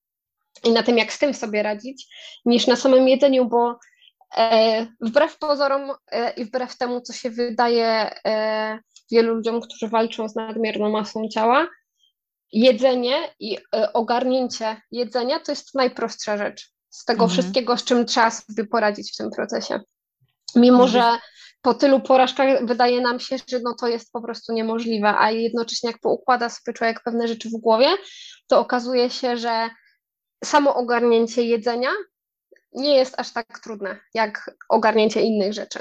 [0.63, 2.07] i na tym, jak z tym sobie radzić,
[2.45, 3.79] niż na samym jedzeniu, bo
[4.37, 8.11] e, wbrew pozorom e, i wbrew temu, co się wydaje
[9.11, 11.67] wielu ludziom, którzy walczą z nadmierną masą ciała,
[12.51, 13.57] jedzenie i
[13.93, 17.29] ogarnięcie jedzenia to jest najprostsza rzecz z tego mhm.
[17.31, 19.79] wszystkiego, z czym trzeba sobie poradzić w tym procesie.
[20.55, 20.91] Mimo, mhm.
[20.91, 21.19] że
[21.61, 25.89] po tylu porażkach wydaje nam się, że no to jest po prostu niemożliwe, a jednocześnie
[25.89, 27.87] jak poukłada sobie człowiek pewne rzeczy w głowie,
[28.47, 29.69] to okazuje się, że
[30.43, 31.89] samo ogarnięcie jedzenia
[32.73, 35.79] nie jest aż tak trudne, jak ogarnięcie innych rzeczy.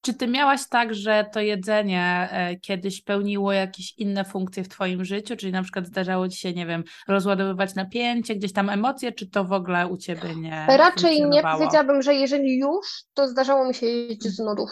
[0.00, 5.04] Czy ty miałaś tak, że to jedzenie e, kiedyś pełniło jakieś inne funkcje w twoim
[5.04, 5.36] życiu?
[5.36, 9.44] Czyli na przykład zdarzało ci się, nie wiem, rozładowywać napięcie, gdzieś tam emocje, czy to
[9.44, 10.66] w ogóle u ciebie nie?
[10.68, 14.70] Raczej nie powiedziałabym, że jeżeli już, to zdarzało mi się jeść z nudów.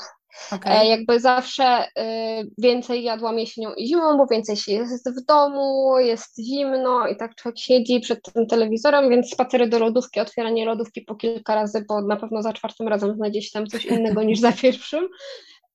[0.52, 0.80] Okay.
[0.80, 5.98] E, jakby zawsze y, więcej jadłam jesienią i zimą, bo więcej się jest w domu,
[5.98, 11.00] jest zimno i tak człowiek siedzi przed tym telewizorem, więc spacery do lodówki, otwieranie lodówki
[11.00, 14.40] po kilka razy, bo na pewno za czwartym razem znajdzie się tam coś innego niż
[14.40, 15.08] za pierwszym.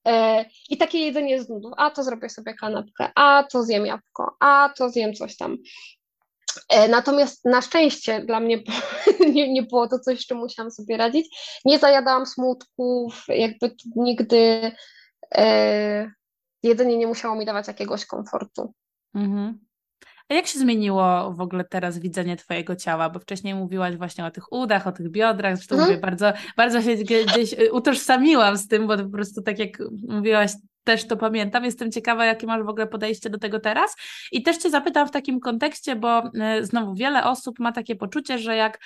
[0.08, 1.74] E, I takie jedzenie z nudów.
[1.78, 5.58] A to zrobię sobie kanapkę, a to zjem jabłko, a to zjem coś tam.
[6.70, 8.64] E, natomiast na szczęście dla mnie
[9.34, 11.60] nie, nie było to coś, z czym musiałam sobie radzić.
[11.66, 14.72] Nie zajadałam smutków, jakby nigdy
[15.36, 16.12] e,
[16.64, 18.74] jedzenie nie musiało mi dawać jakiegoś komfortu.
[19.16, 19.69] Mhm.
[20.30, 23.10] A jak się zmieniło w ogóle teraz widzenie Twojego ciała?
[23.10, 25.92] Bo wcześniej mówiłaś właśnie o tych udach, o tych biodrach, zresztą mhm.
[25.92, 30.52] mówię, bardzo, bardzo się gdzieś utożsamiłam z tym, bo po prostu tak jak mówiłaś,
[30.84, 31.66] też to pamiętam.
[31.66, 33.96] Jestem ciekawa, jakie masz w ogóle podejście do tego teraz.
[34.32, 38.40] I też Cię zapytam w takim kontekście, bo e, znowu wiele osób ma takie poczucie,
[38.40, 38.80] że jak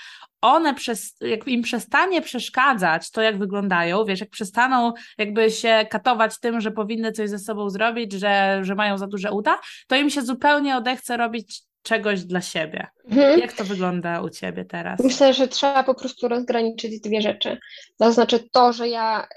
[0.44, 6.40] one, przez, jak im przestanie przeszkadzać to, jak wyglądają, wiesz, jak przestaną jakby się katować
[6.40, 10.10] tym, że powinny coś ze sobą zrobić, że, że mają za duże uda, to im
[10.10, 12.88] się zupełnie odechce robić czegoś dla siebie.
[13.10, 13.40] Mhm.
[13.40, 15.00] Jak to wygląda u Ciebie teraz?
[15.00, 17.58] Myślę, że trzeba po prostu rozgraniczyć dwie rzeczy.
[17.98, 19.28] To znaczy to, że ja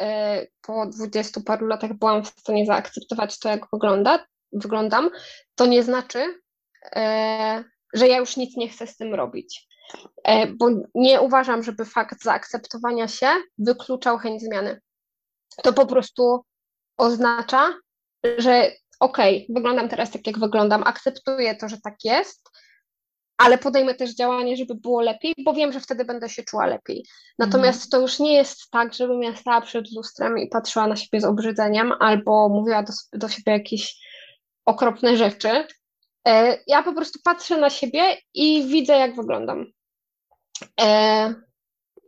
[0.43, 5.11] y, po dwudziestu paru latach byłam w stanie zaakceptować to, jak wygląda, wyglądam,
[5.55, 7.01] to nie znaczy, y,
[7.95, 9.67] że ja już nic nie chcę z tym robić.
[10.29, 14.81] Y, bo nie uważam, żeby fakt zaakceptowania się wykluczał chęć zmiany.
[15.63, 16.45] To po prostu
[16.97, 17.75] oznacza,
[18.39, 18.71] że
[19.01, 22.51] okej, okay, wyglądam teraz tak, jak wyglądam, akceptuję to, że tak jest,
[23.37, 27.07] ale podejmę też działanie, żeby było lepiej, bo wiem, że wtedy będę się czuła lepiej.
[27.39, 27.91] Natomiast mm.
[27.91, 31.25] to już nie jest tak, żebym ja stała przed lustrem i patrzyła na siebie z
[31.25, 33.97] obrzydzeniem albo mówiła do, do siebie jakieś
[34.65, 35.67] okropne rzeczy.
[36.29, 39.67] E, ja po prostu patrzę na siebie i widzę, jak wyglądam.
[40.81, 41.35] E,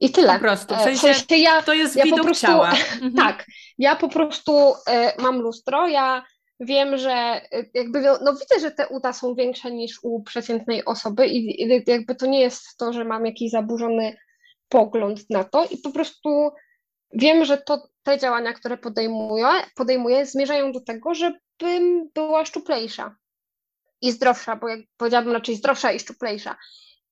[0.01, 0.33] I tyle.
[0.33, 0.75] Po prostu.
[0.75, 2.73] W sensie, w sensie ja, to jest ja widok po prostu, ciała.
[3.03, 3.15] Mhm.
[3.15, 3.47] Tak.
[3.79, 6.23] Ja po prostu e, mam lustro, ja
[6.61, 11.27] wiem, że y, jakby no widzę, że te uda są większe niż u przeciętnej osoby
[11.27, 14.17] i, i jakby to nie jest to, że mam jakiś zaburzony
[14.69, 16.51] pogląd na to i po prostu
[17.13, 19.47] wiem, że to te działania, które podejmuję,
[19.77, 23.17] podejmuję zmierzają do tego, żebym była szczuplejsza
[24.01, 26.57] i zdrowsza, bo jak powiedziałabym raczej zdrowsza i szczuplejsza.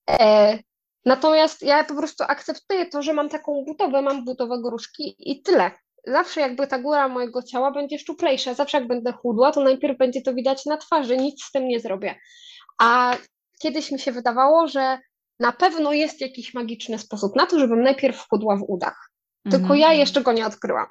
[0.09, 0.59] E,
[1.07, 5.71] natomiast ja po prostu akceptuję to, że mam taką budowę, mam budowę gruszki i tyle
[6.07, 8.53] zawsze jakby ta góra mojego ciała będzie szczuplejsza.
[8.53, 11.79] Zawsze jak będę chudła, to najpierw będzie to widać na twarzy, nic z tym nie
[11.79, 12.15] zrobię.
[12.81, 13.15] A
[13.61, 14.99] kiedyś mi się wydawało, że
[15.39, 19.11] na pewno jest jakiś magiczny sposób na to, żebym najpierw chudła w udach.
[19.51, 20.87] Tylko mm ja jeszcze go nie odkryłam.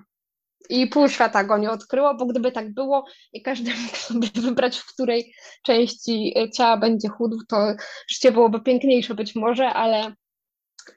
[0.68, 4.78] I pół świata go nie odkryło, bo gdyby tak było i każdy mógł sobie wybrać,
[4.78, 7.74] w której części ciała będzie chudł, to
[8.08, 10.14] życie byłoby piękniejsze być może, ale,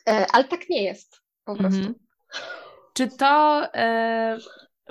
[0.08, 1.80] e, ale tak nie jest po prostu.
[1.80, 1.96] Mhm.
[2.94, 4.38] Czy to e,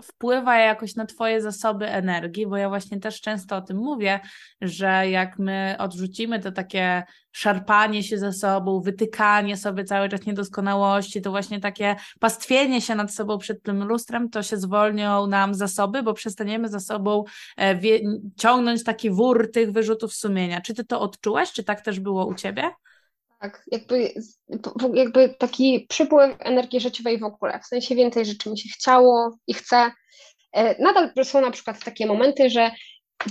[0.03, 4.21] wpływa jakoś na Twoje zasoby energii, bo ja właśnie też często o tym mówię,
[4.61, 11.23] że jak my odrzucimy to takie szarpanie się ze sobą, wytykanie sobie cały czas niedoskonałości,
[11.23, 16.03] to właśnie takie pastwienie się nad sobą przed tym lustrem, to się zwolnią nam zasoby,
[16.03, 17.25] bo przestaniemy za sobą
[17.59, 17.81] e,
[18.37, 20.61] ciągnąć taki wór tych wyrzutów sumienia.
[20.61, 21.53] Czy Ty to odczułaś?
[21.53, 22.71] Czy tak też było u Ciebie?
[23.41, 24.15] Tak, jakby,
[24.95, 29.55] jakby taki przypływ energii życiowej w ogóle, w sensie więcej rzeczy mi się chciało i
[29.55, 29.91] chcę.
[30.53, 32.71] E, nadal są na przykład takie momenty, że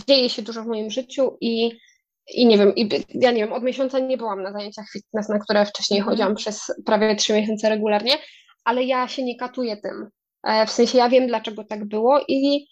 [0.07, 1.79] dzieje się dużo w moim życiu i,
[2.27, 5.39] i nie wiem, i, ja nie wiem, od miesiąca nie byłam na zajęciach fitness, na
[5.39, 6.09] które wcześniej mm.
[6.09, 8.13] chodziłam przez prawie trzy miesiące regularnie,
[8.63, 10.09] ale ja się nie katuję tym.
[10.43, 12.67] E, w sensie ja wiem, dlaczego tak było i,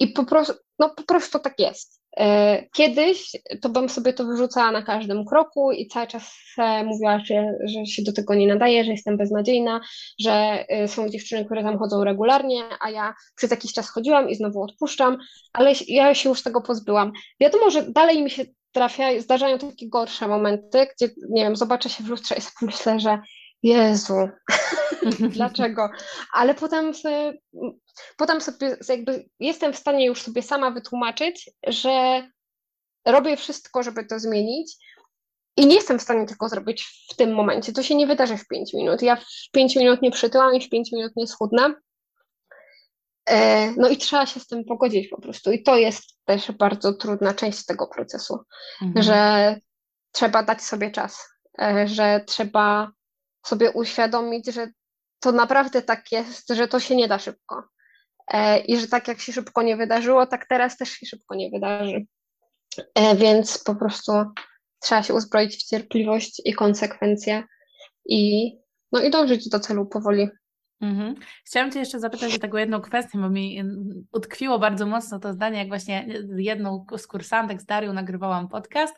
[0.00, 1.99] i po prostu, no po prostu tak jest.
[2.16, 6.36] E, kiedyś to bym sobie to wyrzucała na każdym kroku i cały czas
[6.84, 9.80] mówiła, że, że się do tego nie nadaje, że jestem beznadziejna,
[10.20, 14.34] że e, są dziewczyny, które tam chodzą regularnie, a ja przez jakiś czas chodziłam i
[14.34, 15.18] znowu odpuszczam,
[15.52, 17.12] ale ja się już tego pozbyłam.
[17.40, 22.04] Wiadomo, że dalej mi się trafia, zdarzają takie gorsze momenty, gdzie, nie wiem, zobaczę się
[22.04, 23.18] w lustrze i sobie myślę, że
[23.62, 24.14] Jezu,
[25.36, 25.90] dlaczego?
[26.32, 27.38] Ale potem sobie,
[28.16, 32.26] potem sobie jakby jestem w stanie już sobie sama wytłumaczyć, że
[33.06, 34.76] robię wszystko, żeby to zmienić
[35.56, 37.72] i nie jestem w stanie tego zrobić w tym momencie.
[37.72, 39.02] To się nie wydarzy w 5 minut.
[39.02, 41.74] Ja w 5 minut nie przytyłam i w 5 minut nie schudnę.
[43.26, 45.52] E, no i trzeba się z tym pogodzić po prostu.
[45.52, 48.38] I to jest też bardzo trudna część tego procesu,
[48.82, 49.02] mhm.
[49.02, 49.56] że
[50.12, 51.28] trzeba dać sobie czas,
[51.62, 52.92] e, że trzeba
[53.46, 54.68] sobie uświadomić, że
[55.20, 57.62] to naprawdę tak jest, że to się nie da szybko.
[58.28, 61.50] E, I że tak jak się szybko nie wydarzyło, tak teraz też się szybko nie
[61.50, 62.06] wydarzy.
[62.94, 64.12] E, więc po prostu
[64.80, 67.44] trzeba się uzbroić w cierpliwość i konsekwencje
[68.06, 68.52] i,
[68.92, 70.28] no i dążyć do celu powoli.
[70.80, 71.14] Mhm.
[71.44, 73.62] Chciałam Cię jeszcze zapytać o taką jedną kwestię, bo mi
[74.12, 76.06] utkwiło bardzo mocno to zdanie, jak właśnie
[76.36, 78.94] jedną z kursantek z Darią nagrywałam podcast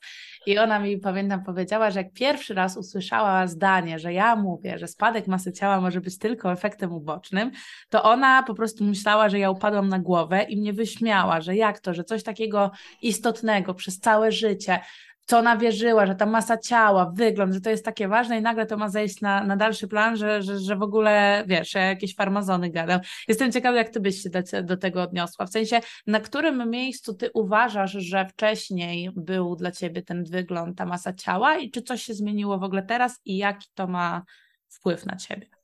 [0.47, 4.89] i ona mi, pamiętam, powiedziała, że jak pierwszy raz usłyszała zdanie, że ja mówię, że
[4.89, 7.51] spadek masy ciała może być tylko efektem ubocznym,
[7.89, 11.81] to ona po prostu myślała, że ja upadłam na głowę i mnie wyśmiała, że jak
[11.81, 12.71] to, że coś takiego
[13.03, 14.81] istotnego przez całe życie,
[15.27, 18.67] co ona wierzyła, że ta masa ciała, wygląd, że to jest takie ważne i nagle
[18.67, 22.71] to ma zejść na, na dalszy plan, że, że, że w ogóle, wiesz, jakieś farmazony
[22.71, 23.01] gadam.
[23.29, 25.47] Jestem ciekawa, jak ty byś się do, do tego odniosła.
[25.47, 30.87] W sensie, na którym miejscu ty uważasz, że wcześniej był dla ciebie ten wygląd, ta
[30.87, 34.23] masa ciała i czy coś się zmieniło w ogóle teraz i jaki to ma
[34.69, 35.62] wpływ na ciebie?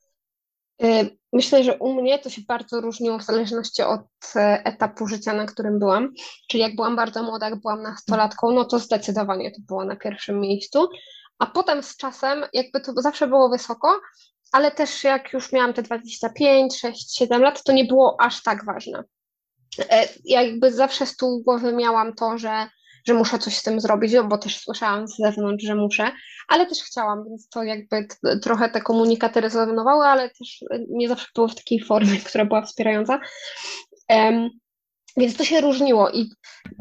[0.83, 4.01] Y, myślę, że u mnie to się bardzo różniło w zależności od
[4.35, 6.13] e, etapu życia, na którym byłam.
[6.49, 10.39] Czyli jak byłam bardzo młoda, jak byłam nastolatką, no to zdecydowanie to było na pierwszym
[10.39, 10.89] miejscu.
[11.39, 13.99] A potem z czasem, jakby to zawsze było wysoko,
[14.51, 18.65] ale też jak już miałam te 25, 6, 7 lat, to nie było aż tak
[18.65, 19.03] ważne.
[19.79, 22.67] E, ja jakby zawsze z tyłu głowy miałam to, że
[23.09, 26.11] że muszę coś z tym zrobić, bo też słyszałam z zewnątrz, że muszę,
[26.47, 28.07] ale też chciałam, więc to jakby
[28.41, 33.19] trochę te komunikaty rezonowały, ale też nie zawsze było w takiej formie, która była wspierająca.
[34.09, 34.49] Um,
[35.17, 36.31] więc to się różniło i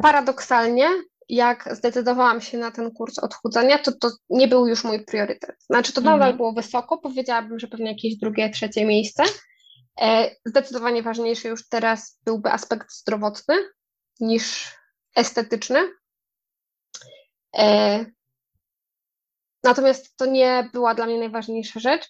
[0.03, 0.89] paradoksalnie,
[1.29, 5.57] jak zdecydowałam się na ten kurs odchudzania, to to nie był już mój priorytet.
[5.71, 6.37] Znaczy to nadal mhm.
[6.37, 9.23] było wysoko, powiedziałabym, że pewnie jakieś drugie, trzecie miejsce.
[10.01, 13.55] E, zdecydowanie ważniejszy już teraz byłby aspekt zdrowotny
[14.21, 14.75] niż
[15.17, 15.98] estetyczny, E,
[19.65, 22.09] natomiast to nie była dla mnie najważniejsza rzecz.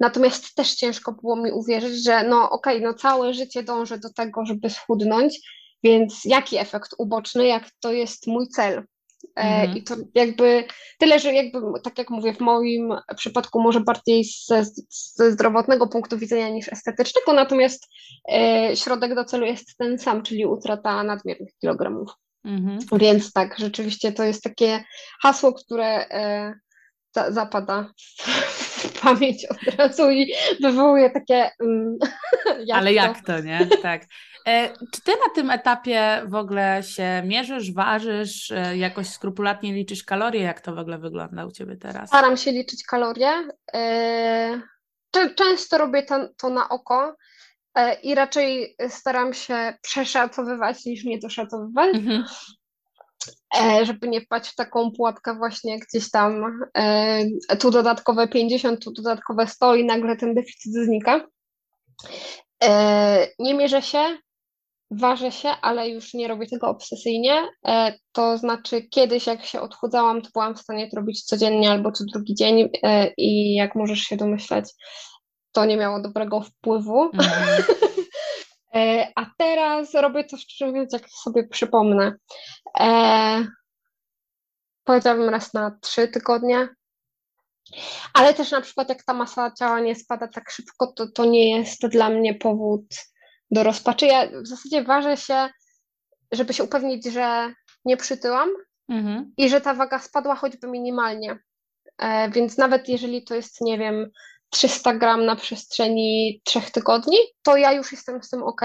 [0.00, 4.12] Natomiast też ciężko było mi uwierzyć, że no okej, okay, no całe życie dążę do
[4.12, 5.40] tego, żeby schudnąć,
[5.82, 8.84] więc jaki efekt uboczny, jak to jest mój cel.
[9.36, 9.78] E, mhm.
[9.78, 10.64] I to jakby
[10.98, 16.18] tyle, że jakby, tak jak mówię, w moim przypadku może bardziej ze, ze zdrowotnego punktu
[16.18, 17.88] widzenia niż estetycznego, natomiast
[18.32, 22.10] e, środek do celu jest ten sam, czyli utrata nadmiernych kilogramów.
[22.44, 22.78] Mhm.
[22.92, 24.84] Więc tak, rzeczywiście to jest takie
[25.22, 26.54] hasło, które e,
[27.14, 27.92] za, zapada
[28.50, 31.50] w pamięć od razu i wywołuje takie.
[31.60, 31.98] Mm,
[32.66, 32.96] jak Ale to?
[32.96, 33.66] jak to, nie?
[33.82, 34.02] Tak.
[34.46, 40.04] E, czy ty na tym etapie w ogóle się mierzysz, ważysz, e, jakoś skrupulatnie liczysz
[40.04, 40.42] kalorie?
[40.42, 42.08] Jak to w ogóle wygląda u ciebie teraz?
[42.08, 43.32] Staram się liczyć kalorie.
[43.74, 44.60] E,
[45.36, 47.16] często robię to, to na oko.
[47.74, 52.24] E, i raczej staram się przeszacowywać niż nie doszacowywać, mhm.
[53.60, 56.44] E, żeby nie wpaść w taką pułapkę właśnie gdzieś tam
[56.76, 57.24] e,
[57.58, 61.26] tu dodatkowe 50, tu dodatkowe 100 i nagle ten deficyt znika.
[63.38, 64.18] Nie mierzę się,
[64.90, 67.48] ważę się, ale już nie robię tego obsesyjnie.
[68.12, 72.04] To znaczy, kiedyś jak się odchudzałam, to byłam w stanie to robić codziennie albo co
[72.04, 72.68] drugi dzień
[73.16, 74.64] i jak możesz się domyśleć,
[75.52, 77.10] to nie miało dobrego wpływu.
[77.14, 77.62] Mhm.
[79.16, 82.14] A teraz robię to szczerze mówiąc, jak sobie przypomnę.
[84.84, 86.68] Powiedziałabym raz na trzy tygodnie.
[88.14, 91.58] Ale też na przykład jak ta masa ciała nie spada tak szybko, to to nie
[91.58, 92.82] jest dla mnie powód
[93.50, 94.06] do rozpaczy.
[94.06, 95.48] Ja w zasadzie ważę się,
[96.32, 98.48] żeby się upewnić, że nie przytyłam
[98.88, 99.32] mhm.
[99.36, 101.38] i że ta waga spadła choćby minimalnie.
[101.98, 104.10] E, więc nawet jeżeli to jest, nie wiem,
[104.50, 108.60] 300 gram na przestrzeni trzech tygodni, to ja już jestem z tym ok,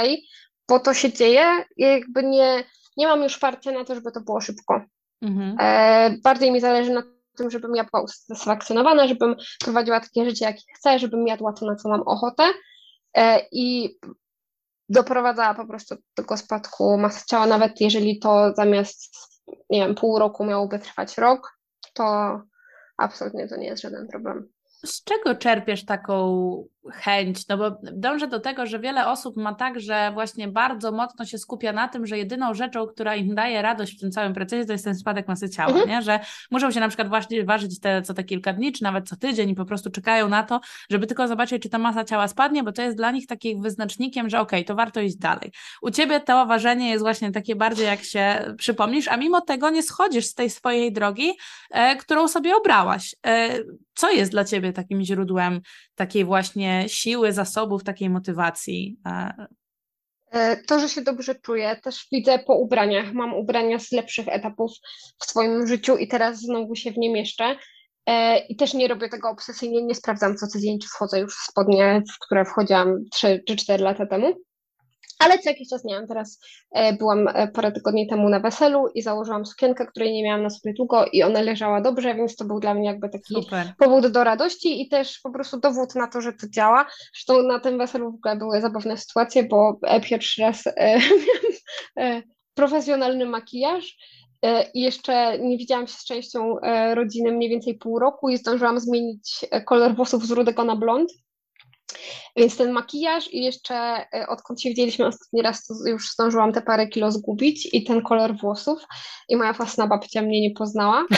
[0.70, 1.64] bo to się dzieje.
[1.78, 2.64] Ja jakby nie,
[2.98, 4.82] nie mam już parcia na to, żeby to było szybko.
[5.22, 5.58] Mhm.
[5.60, 7.04] E, bardziej mi zależy na
[7.38, 11.76] tym, żebym ja była usatysfakcjonowana, żebym prowadziła takie życie, jakie chcę, żebym jadła to, na
[11.76, 12.44] co mam ochotę.
[13.18, 13.98] E, I
[14.90, 19.16] doprowadzała po prostu do tego spadku masy ciała, nawet jeżeli to zamiast,
[19.70, 21.58] nie wiem, pół roku miałoby trwać rok,
[21.94, 22.42] to
[22.98, 24.55] absolutnie to nie jest żaden problem.
[24.86, 27.48] Z czego czerpiesz taką chęć?
[27.48, 31.38] No bo dążę do tego, że wiele osób ma tak, że właśnie bardzo mocno się
[31.38, 34.72] skupia na tym, że jedyną rzeczą, która im daje radość w tym całym procesie, to
[34.72, 35.90] jest ten spadek masy ciała, mhm.
[35.90, 36.02] nie?
[36.02, 36.20] Że
[36.52, 39.50] muszą się na przykład właśnie ważyć te, co te kilka dni, czy nawet co tydzień
[39.50, 40.60] i po prostu czekają na to,
[40.90, 44.30] żeby tylko zobaczyć, czy ta masa ciała spadnie, bo to jest dla nich takim wyznacznikiem,
[44.30, 45.52] że okej, okay, to warto iść dalej.
[45.82, 49.84] U Ciebie to ważenie jest właśnie takie bardziej, jak się przypomnisz, a mimo tego nie
[49.84, 51.34] schodzisz z tej swojej drogi,
[51.72, 53.16] e, którą sobie obrałaś.
[53.26, 53.50] E,
[53.96, 55.62] co jest dla Ciebie takim źródłem
[55.96, 59.00] takiej właśnie siły, zasobów, takiej motywacji?
[60.32, 63.14] E, to, że się dobrze czuję, też widzę po ubraniach.
[63.14, 64.72] Mam ubrania z lepszych etapów
[65.20, 67.56] w swoim życiu i teraz znowu się w nie mieszczę.
[68.06, 71.52] E, I też nie robię tego obsesyjnie, nie sprawdzam co tydzień, czy wchodzę już w
[71.52, 74.34] spodnie, w które wchodziłam 3 czy 4 lata temu.
[75.20, 76.08] Ale co jakiś czas nie wiem.
[76.08, 76.40] Teraz
[76.72, 80.50] e, byłam e, parę tygodni temu na weselu i założyłam sukienkę, której nie miałam na
[80.50, 83.74] sobie długo i ona leżała dobrze, więc to był dla mnie jakby taki Super.
[83.80, 86.86] powód do radości i też po prostu dowód na to, że to działa.
[87.14, 90.64] Zresztą na tym weselu w ogóle były zabawne sytuacje, bo e, pierwszy raz
[91.98, 92.22] miałam
[92.54, 93.98] profesjonalny makijaż
[94.74, 96.56] i jeszcze nie widziałam się z częścią
[96.94, 101.12] rodziny mniej więcej pół roku i zdążyłam zmienić kolor włosów z rudego na blond
[102.36, 106.62] więc ten makijaż i jeszcze e, odkąd się widzieliśmy ostatni raz, to już zdążyłam te
[106.62, 108.80] parę kilo zgubić i ten kolor włosów
[109.30, 111.06] i moja własna babcia mnie nie poznała.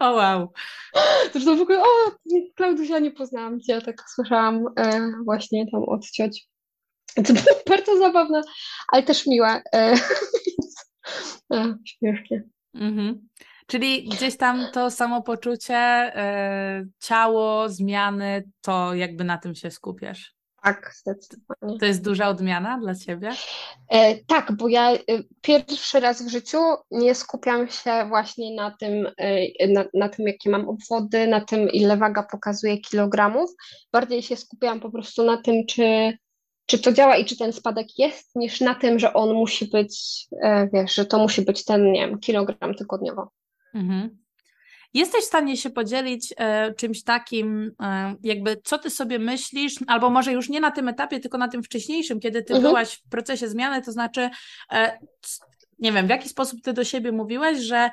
[0.00, 0.52] o wow.
[1.32, 1.86] Zresztą w ogóle, o
[2.56, 6.42] Klaudusia, nie poznałam cię, tak słyszałam e, właśnie tam od cioci.
[7.14, 8.42] To było bardzo zabawne,
[8.88, 9.74] ale też miłe, e,
[11.54, 12.42] e, śmiesznie.
[12.74, 13.28] Mhm.
[13.70, 20.34] Czyli gdzieś tam to samopoczucie, e, ciało, zmiany, to jakby na tym się skupiasz.
[20.62, 21.78] Tak, zdecydowanie.
[21.78, 23.30] To jest duża odmiana dla Ciebie?
[23.88, 24.98] E, tak, bo ja e,
[25.40, 26.58] pierwszy raz w życiu
[26.90, 31.68] nie skupiam się właśnie na tym, e, na, na, tym, jakie mam obwody, na tym,
[31.70, 33.50] ile waga pokazuje kilogramów.
[33.92, 36.18] Bardziej się skupiam po prostu na tym, czy,
[36.66, 40.26] czy to działa i czy ten spadek jest, niż na tym, że on musi być,
[40.72, 43.30] wiesz, że to musi być ten, nie wiem, kilogram tygodniowo.
[43.74, 44.20] Mhm.
[44.94, 50.10] Jesteś w stanie się podzielić e, czymś takim, e, jakby co ty sobie myślisz, albo
[50.10, 52.62] może już nie na tym etapie, tylko na tym wcześniejszym, kiedy ty mhm.
[52.62, 54.30] byłaś w procesie zmiany, to znaczy,
[54.72, 54.98] e,
[55.78, 57.90] nie wiem, w jaki sposób ty do siebie mówiłeś, że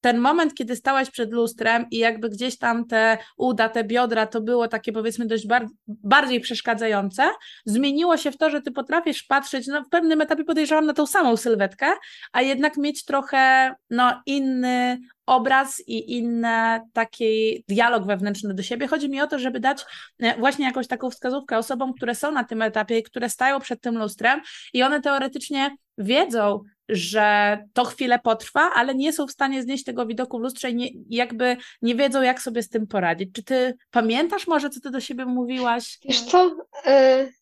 [0.00, 4.40] ten moment, kiedy stałaś przed lustrem i jakby gdzieś tam te uda, te biodra, to
[4.40, 7.22] było takie powiedzmy dość bar bardziej przeszkadzające,
[7.64, 11.06] zmieniło się w to, że ty potrafisz patrzeć, no w pewnym etapie podejrzewam na tą
[11.06, 11.86] samą sylwetkę,
[12.32, 18.86] a jednak mieć trochę no inny obraz i inny taki dialog wewnętrzny do siebie.
[18.86, 19.84] Chodzi mi o to, żeby dać
[20.18, 23.98] e, właśnie jakąś taką wskazówkę osobom, które są na tym etapie, które stają przed tym
[23.98, 24.40] lustrem
[24.72, 30.06] i one teoretycznie wiedzą, że to chwilę potrwa, ale nie są w stanie znieść tego
[30.06, 33.28] widoku w lustrze i nie, jakby nie wiedzą, jak sobie z tym poradzić.
[33.32, 35.98] Czy ty pamiętasz może, co ty do siebie mówiłaś?
[36.04, 36.56] Wiesz co,
[36.86, 37.32] yy,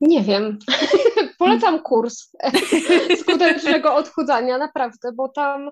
[0.00, 0.58] nie wiem.
[1.38, 2.30] Polecam kurs
[3.22, 5.70] skutecznego odchudzania, naprawdę, bo tam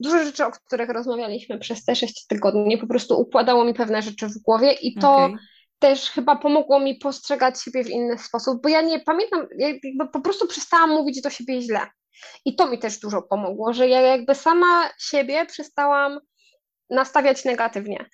[0.00, 4.28] dużo rzeczy, o których rozmawialiśmy przez te sześć tygodni, po prostu układało mi pewne rzeczy
[4.28, 5.38] w głowie i to okay
[5.84, 10.20] też chyba pomogło mi postrzegać siebie w inny sposób, bo ja nie pamiętam, jakby po
[10.20, 11.80] prostu przestałam mówić do siebie źle.
[12.44, 16.20] I to mi też dużo pomogło, że ja jakby sama siebie przestałam
[16.90, 18.06] nastawiać negatywnie.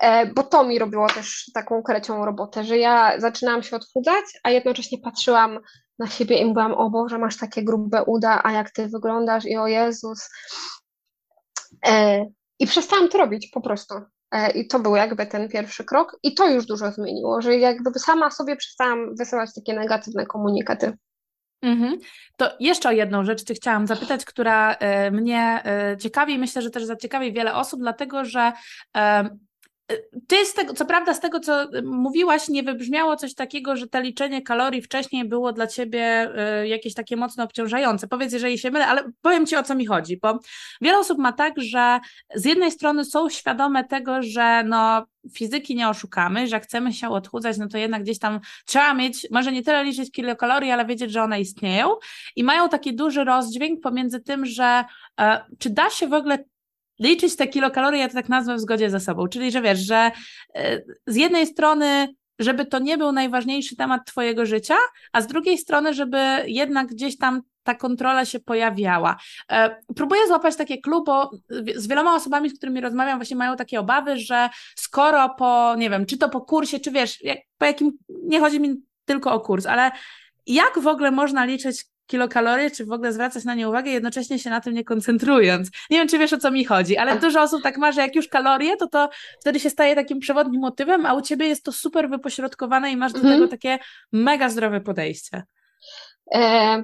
[0.00, 4.50] E, bo to mi robiło też taką krecią robotę, że ja zaczynałam się odchudzać, a
[4.50, 5.58] jednocześnie patrzyłam
[5.98, 9.56] na siebie i mówiłam, o Boże, masz takie grube uda, a jak ty wyglądasz i
[9.56, 10.30] o Jezus.
[11.86, 12.24] E,
[12.58, 13.94] I przestałam to robić po prostu.
[14.30, 17.98] E, I to był jakby ten pierwszy krok, i to już dużo zmieniło, że jakby
[17.98, 20.92] sama sobie przestałam wysyłać takie negatywne komunikaty.
[21.62, 21.98] Mhm.
[22.36, 26.70] To jeszcze o jedną rzecz Cię chciałam zapytać, która y, mnie y, ciekawi, myślę, że
[26.70, 28.52] też zaciekawi wiele osób, dlatego że
[30.26, 34.00] ty z tego, co prawda z tego, co mówiłaś, nie wybrzmiało coś takiego, że to
[34.00, 36.30] liczenie kalorii wcześniej było dla ciebie
[36.62, 38.08] y, jakieś takie mocno obciążające.
[38.08, 40.38] Powiedz, jeżeli się mylę, ale powiem ci o co mi chodzi, bo
[40.80, 42.00] wiele osób ma tak, że
[42.34, 47.58] z jednej strony są świadome tego, że no fizyki nie oszukamy, że chcemy się odchudzać,
[47.58, 51.22] no to jednak gdzieś tam trzeba mieć, może nie tyle liczyć kilokalorii, ale wiedzieć, że
[51.22, 51.88] one istnieją
[52.36, 54.84] i mają taki duży rozdźwięk pomiędzy tym, że
[55.20, 56.38] e, czy da się w ogóle
[57.00, 59.28] liczyć te kilokalorie, ja to tak nazwę w zgodzie ze sobą.
[59.28, 60.10] Czyli, że wiesz, że
[60.54, 64.76] e, z jednej strony żeby to nie był najważniejszy temat Twojego życia,
[65.12, 69.16] a z drugiej strony, żeby jednak gdzieś tam ta kontrola się pojawiała.
[69.52, 71.30] E, próbuję złapać takie klub, bo
[71.76, 76.06] z wieloma osobami, z którymi rozmawiam, właśnie mają takie obawy, że skoro po, nie wiem,
[76.06, 78.74] czy to po kursie, czy wiesz, jak, po jakim, nie chodzi mi
[79.04, 79.90] tylko o kurs, ale
[80.46, 84.50] jak w ogóle można liczyć kilokalorie, czy w ogóle zwracać na nie uwagę, jednocześnie się
[84.50, 85.70] na tym nie koncentrując.
[85.90, 88.14] Nie wiem, czy wiesz o co mi chodzi, ale dużo osób tak ma, że jak
[88.14, 89.08] już kalorie, to to
[89.40, 93.12] wtedy się staje takim przewodnim motywem, a u ciebie jest to super wypośrodkowane i masz
[93.12, 93.34] do mhm.
[93.34, 93.78] tego takie
[94.12, 95.42] mega zdrowe podejście.
[96.34, 96.82] E,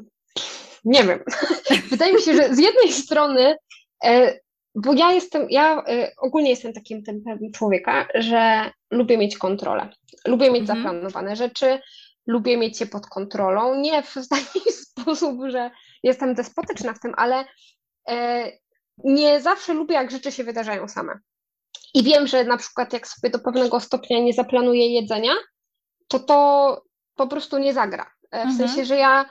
[0.84, 1.18] nie wiem.
[1.90, 3.56] Wydaje mi się, że z jednej strony,
[4.04, 4.38] e,
[4.74, 9.88] bo ja jestem, ja e, ogólnie jestem takim typem człowieka, że lubię mieć kontrolę.
[10.26, 10.78] Lubię mieć mhm.
[10.78, 11.78] zaplanowane rzeczy,
[12.30, 13.74] lubię mieć je pod kontrolą.
[13.74, 15.70] Nie w taki sposób, że
[16.02, 17.44] jestem despotyczna w tym, ale
[18.08, 18.50] e,
[19.04, 21.18] nie zawsze lubię, jak rzeczy się wydarzają same.
[21.94, 25.32] I wiem, że na przykład jak sobie do pewnego stopnia nie zaplanuję jedzenia,
[26.08, 26.82] to to
[27.14, 28.10] po prostu nie zagra.
[28.30, 28.56] E, w mhm.
[28.58, 29.30] sensie, że ja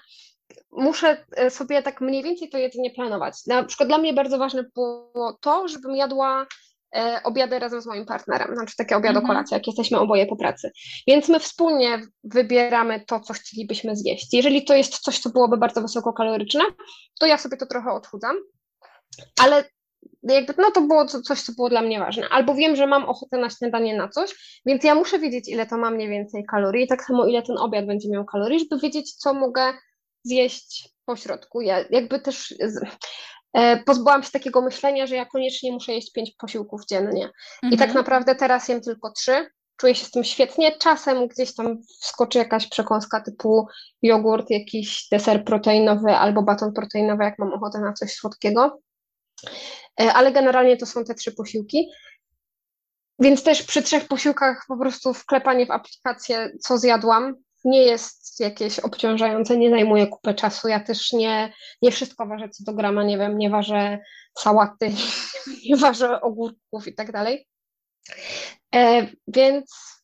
[0.72, 3.46] muszę e, sobie tak mniej więcej to jedzenie planować.
[3.48, 6.48] Na przykład dla mnie bardzo ważne było to, żebym jadła
[7.24, 9.46] obiady razem z moim partnerem, znaczy takie obiady mhm.
[9.52, 10.72] jak jesteśmy oboje po pracy.
[11.08, 14.34] Więc my wspólnie wybieramy to, co chcielibyśmy zjeść.
[14.34, 16.64] Jeżeli to jest coś, co byłoby bardzo wysokokaloryczne,
[17.20, 18.36] to ja sobie to trochę odchudzam,
[19.42, 19.64] ale
[20.24, 22.30] jakby, no to było coś, co było dla mnie ważne.
[22.30, 25.78] Albo wiem, że mam ochotę na śniadanie na coś, więc ja muszę wiedzieć, ile to
[25.78, 29.34] ma mniej więcej kalorii, tak samo ile ten obiad będzie miał kalorii, żeby wiedzieć, co
[29.34, 29.74] mogę
[30.24, 31.62] zjeść po środku.
[31.62, 32.72] Ja jakby też e,
[33.86, 37.26] pozbyłam się takiego myślenia, że ja koniecznie muszę jeść pięć posiłków dziennie.
[37.26, 37.74] Mhm.
[37.74, 37.94] I tak mhm.
[37.94, 39.50] naprawdę teraz jem tylko trzy.
[39.78, 40.78] Czuję się z tym świetnie.
[40.78, 43.68] Czasem gdzieś tam wskoczy jakaś przekąska typu
[44.02, 48.80] jogurt, jakiś deser proteinowy albo baton proteinowy, jak mam ochotę na coś słodkiego.
[50.02, 51.90] E, ale generalnie to są te trzy posiłki.
[53.20, 57.36] Więc też przy trzech posiłkach po prostu wklepanie w aplikację, co zjadłam,
[57.66, 60.68] nie jest jakieś obciążające, nie zajmuje kupę czasu.
[60.68, 64.00] Ja też nie, nie wszystko ważę co do grama, nie wiem, nie ważę
[64.38, 64.92] sałaty,
[65.70, 67.48] nie ważę ogórków i tak dalej.
[68.76, 70.00] E, więc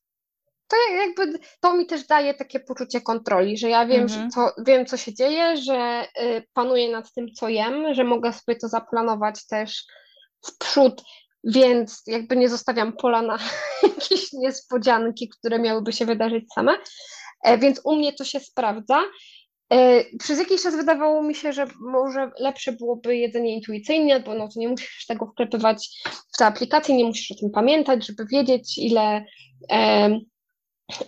[0.67, 4.21] to jakby to mi też daje takie poczucie kontroli, że ja wiem, mhm.
[4.21, 8.33] że to, wiem co się dzieje, że y, panuję nad tym, co jem, że mogę
[8.33, 9.85] sobie to zaplanować też
[10.45, 11.03] w przód,
[11.43, 13.37] więc jakby nie zostawiam pola na
[13.83, 16.77] jakieś niespodzianki, które miałyby się wydarzyć same.
[17.45, 19.01] E, więc u mnie to się sprawdza.
[19.73, 24.47] E, przez jakiś czas wydawało mi się, że może lepsze byłoby jedzenie intuicyjnie, bo no
[24.47, 25.89] to nie musisz tego wklepywać
[26.33, 29.25] w tę aplikację, nie musisz o tym pamiętać, żeby wiedzieć, ile,
[29.71, 30.09] e,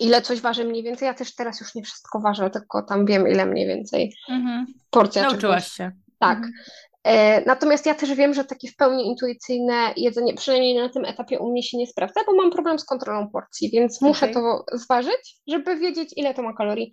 [0.00, 1.06] ile coś waży mniej więcej.
[1.06, 4.66] Ja też teraz już nie wszystko ważę, tylko tam wiem, ile mniej więcej mhm.
[4.90, 5.22] porcja.
[5.22, 5.92] Nauczyłaś się.
[6.18, 6.38] Tak.
[7.04, 11.38] E, natomiast ja też wiem, że takie w pełni intuicyjne jedzenie, przynajmniej na tym etapie
[11.38, 14.34] u mnie się nie sprawdza, bo mam problem z kontrolą porcji, więc muszę okay.
[14.34, 16.92] to zważyć, żeby wiedzieć, ile to ma kalorii.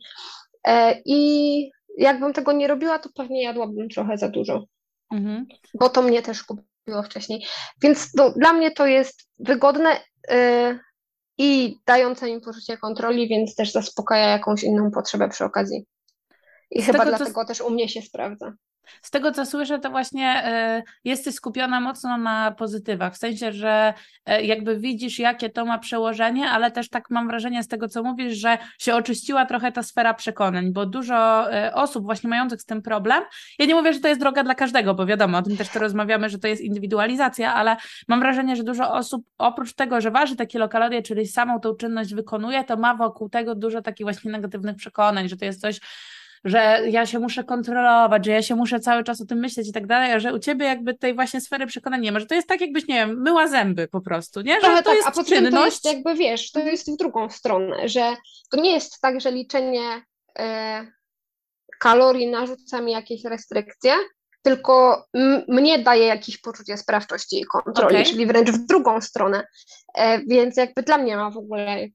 [0.68, 4.66] E, I jakbym tego nie robiła, to pewnie jadłabym trochę za dużo,
[5.14, 5.46] mhm.
[5.80, 7.46] bo to mnie też kupiło wcześniej.
[7.82, 9.90] Więc to, dla mnie to jest wygodne
[10.30, 10.80] yy,
[11.38, 15.86] i dające mi poczucie kontroli, więc też zaspokaja jakąś inną potrzebę przy okazji.
[16.72, 18.54] I Z chyba tego, dlatego też u mnie się sprawdza.
[19.02, 20.48] Z tego, co słyszę, to właśnie
[20.80, 23.94] y, jesteś skupiona mocno na pozytywach, w sensie, że
[24.30, 28.04] y, jakby widzisz, jakie to ma przełożenie, ale też tak mam wrażenie z tego, co
[28.04, 32.66] mówisz, że się oczyściła trochę ta sfera przekonań, bo dużo y, osób właśnie mających z
[32.66, 33.24] tym problem,
[33.60, 35.80] ja nie mówię, że to jest droga dla każdego, bo wiadomo, o tym też to
[35.80, 37.76] rozmawiamy, że to jest indywidualizacja, ale
[38.08, 42.16] mam wrażenie, że dużo osób oprócz tego, że waży te kilokalorie, czyli samą tą czynność
[42.16, 45.80] wykonuje, to ma wokół tego dużo takich właśnie negatywnych przekonań, że to jest coś,
[46.46, 49.72] że ja się muszę kontrolować, że ja się muszę cały czas o tym myśleć i
[49.72, 52.36] tak dalej, a że u ciebie jakby tej właśnie sfery przekonania nie ma, że to
[52.36, 54.56] jest tak jakbyś, nie wiem, myła zęby po prostu, nie?
[54.56, 55.56] Że Trochę to tak, jest a po czynność.
[55.56, 58.16] to jest jakby, wiesz, to jest w drugą stronę, że
[58.52, 60.02] to nie jest tak, że liczenie
[60.40, 60.86] e,
[61.80, 63.94] kalorii narzuca mi jakieś restrykcje,
[64.42, 65.06] tylko
[65.48, 68.06] mnie daje jakieś poczucie sprawczości i kontroli, okay.
[68.06, 69.48] czyli wręcz w drugą stronę.
[69.96, 71.88] E, więc jakby dla mnie ma w ogóle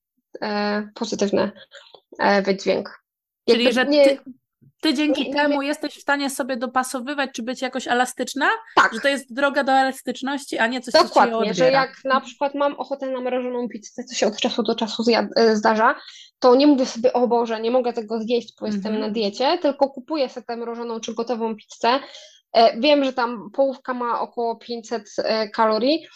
[0.42, 1.52] e, pozytywny
[2.18, 3.00] e, wydźwięk.
[3.48, 4.18] Czyli, że nie, ty
[4.94, 8.46] dzięki nie, temu jesteś w stanie sobie dopasowywać, czy być jakoś elastyczna?
[8.76, 8.94] Tak.
[8.94, 12.20] Że to jest droga do elastyczności, a nie coś, Dokładnie, co ci że jak na
[12.20, 15.02] przykład mam ochotę na mrożoną pizzę, co się od czasu do czasu
[15.54, 15.94] zdarza,
[16.38, 19.00] to nie mówię sobie, o Boże, nie mogę tego zjeść, bo jestem -hmm.
[19.00, 22.00] na diecie, tylko kupuję sobie tę mrożoną czy gotową pizzę.
[22.52, 26.06] E, wiem, że tam połówka ma około 500 e, kalorii,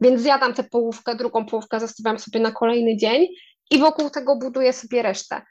[0.00, 3.26] więc zjadam tę połówkę, drugą połówkę zostawiam sobie na kolejny dzień
[3.70, 5.42] i wokół tego buduję sobie resztę.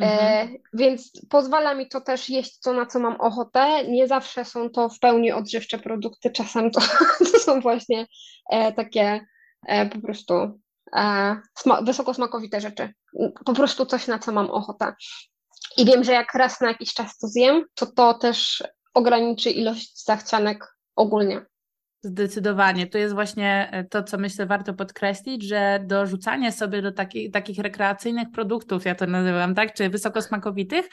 [0.00, 0.58] E, mhm.
[0.72, 3.88] więc pozwala mi to też jeść to, na co mam ochotę.
[3.88, 6.80] Nie zawsze są to w pełni odżywcze produkty, czasem to,
[7.32, 8.06] to są właśnie
[8.50, 9.26] e, takie
[9.66, 10.34] e, po prostu
[10.96, 12.92] e, sma wysoko smakowite rzeczy.
[13.44, 14.94] Po prostu coś, na co mam ochotę.
[15.76, 18.62] I wiem, że jak raz na jakiś czas to zjem, to to też
[18.94, 21.46] ograniczy ilość zachcianek ogólnie.
[22.04, 22.86] Zdecydowanie.
[22.86, 27.58] To jest właśnie e, to, co myślę warto podkreślić, że dorzucanie sobie do takich, takich
[27.58, 30.88] rekreacyjnych produktów, ja to nazywam, tak, czy wysokosmakowitych,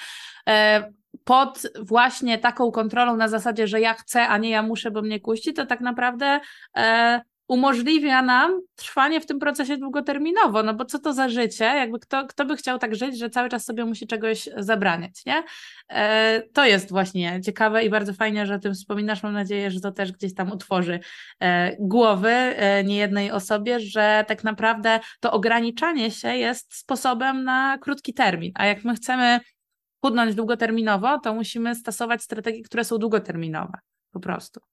[0.50, 0.92] e,
[1.24, 5.20] pod właśnie taką kontrolą na zasadzie, że ja chcę, a nie ja muszę, bo mnie
[5.20, 6.40] kuści, to tak naprawdę
[6.78, 7.22] e,
[7.52, 12.28] umożliwia nam trwanie w tym procesie długoterminowo, no bo co to za życie, jakby kto,
[12.28, 15.44] kto by chciał tak żyć, że cały czas sobie musi czegoś zabraniać, nie?
[15.90, 19.80] E, to jest właśnie ciekawe i bardzo fajnie, że o tym wspominasz, mam nadzieję, że
[19.80, 21.00] to też gdzieś tam utworzy
[21.40, 28.14] e, głowy e, niejednej osobie, że tak naprawdę to ograniczanie się jest sposobem na krótki
[28.14, 29.40] termin, a jak my chcemy
[30.06, 33.80] chudnąć długoterminowo, to musimy stosować strategie, które są długoterminowe,
[34.12, 34.71] po prostu.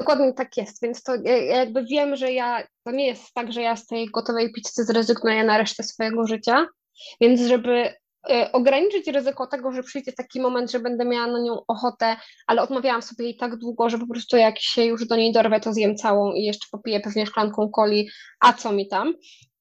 [0.00, 1.12] Dokładnie tak jest, więc to
[1.48, 5.44] jakby wiem, że ja, to nie jest tak, że ja z tej gotowej pizzy zrezygnuję
[5.44, 6.66] na resztę swojego życia,
[7.20, 7.94] więc żeby
[8.30, 12.62] e, ograniczyć ryzyko tego, że przyjdzie taki moment, że będę miała na nią ochotę, ale
[12.62, 15.72] odmawiałam sobie jej tak długo, że po prostu jak się już do niej dorwę, to
[15.72, 18.08] zjem całą i jeszcze popiję pewnie szklanką coli,
[18.40, 19.14] a co mi tam,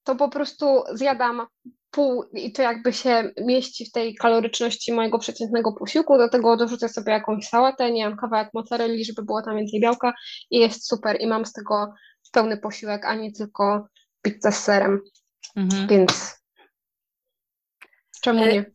[0.04, 1.48] to po prostu zjadam
[1.92, 6.90] pół i to jakby się mieści w tej kaloryczności mojego przeciętnego posiłku, do tego dorzucę
[6.90, 10.14] sobie jakąś sałatę, nie wiem, kawałek mozzarelli, żeby było tam więcej białka
[10.52, 11.94] i jest super i mam z tego
[12.32, 13.88] pełny posiłek, a nie tylko
[14.22, 15.00] pizzę z serem,
[15.56, 15.88] mhm.
[15.88, 16.40] więc
[18.22, 18.66] czemu e, nie?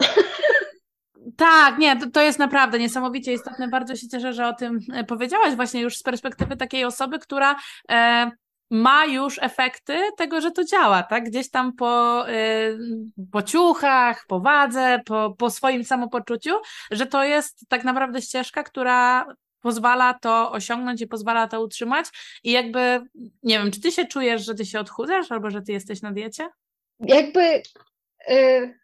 [1.36, 3.68] Tak, nie, to, to, jest naprawdę niesamowicie istotne.
[3.68, 7.56] Bardzo się cieszę, że o tym e, powiedziałaś, właśnie już z perspektywy takiej osoby, która
[7.90, 8.30] e,
[8.74, 11.24] ma już efekty tego, że to działa, tak?
[11.24, 12.78] Gdzieś tam po, y,
[13.32, 16.50] po ciuchach, po wadze, po, po swoim samopoczuciu,
[16.90, 19.26] że to jest tak naprawdę ścieżka, która
[19.60, 22.06] pozwala to osiągnąć i pozwala to utrzymać.
[22.44, 23.00] I jakby,
[23.42, 26.12] nie wiem, czy ty się czujesz, że ty się odchudzasz albo że ty jesteś na
[26.12, 26.48] diecie?
[27.00, 27.62] Jakby
[28.30, 28.78] y,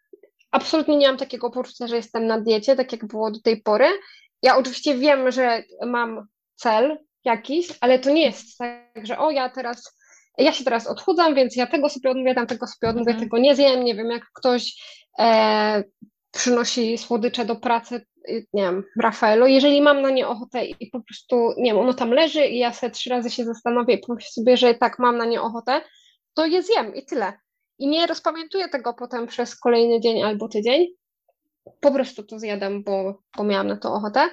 [0.51, 3.87] absolutnie nie mam takiego poczucia, że jestem na diecie, tak jak było do tej pory.
[4.41, 9.49] Ja oczywiście wiem, że mam cel, jakiś, ale to nie jest tak, że o ja
[9.49, 9.97] teraz,
[10.37, 13.29] ja się teraz odchudzam, więc ja tego sobie odmówię, tam tego sobie odmówię, mhm.
[13.29, 14.75] tego nie zjem, nie wiem, jak ktoś
[15.19, 15.83] e,
[16.31, 21.01] przynosi słodycze do pracy, y, nie wiem, Rafaelo, jeżeli mam na nie ochotę i po
[21.01, 24.29] prostu, nie wiem, ono tam leży i ja sobie trzy razy się zastanowię i pomyślę
[24.31, 25.81] sobie, że tak, mam na nie ochotę,
[26.33, 27.33] to je zjem i tyle.
[27.79, 30.87] I nie rozpamiętuję tego potem przez kolejny dzień albo tydzień,
[31.79, 34.29] po prostu to zjadam, bo, bo miałam na to ochotę.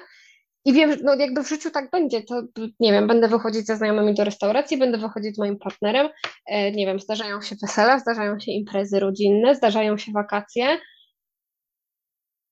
[0.65, 2.41] I wiem, no jakby w życiu tak będzie, to
[2.79, 6.09] nie wiem, będę wychodzić ze znajomymi do restauracji, będę wychodzić z moim partnerem,
[6.45, 10.77] e, nie wiem, zdarzają się wesela, zdarzają się imprezy rodzinne, zdarzają się wakacje,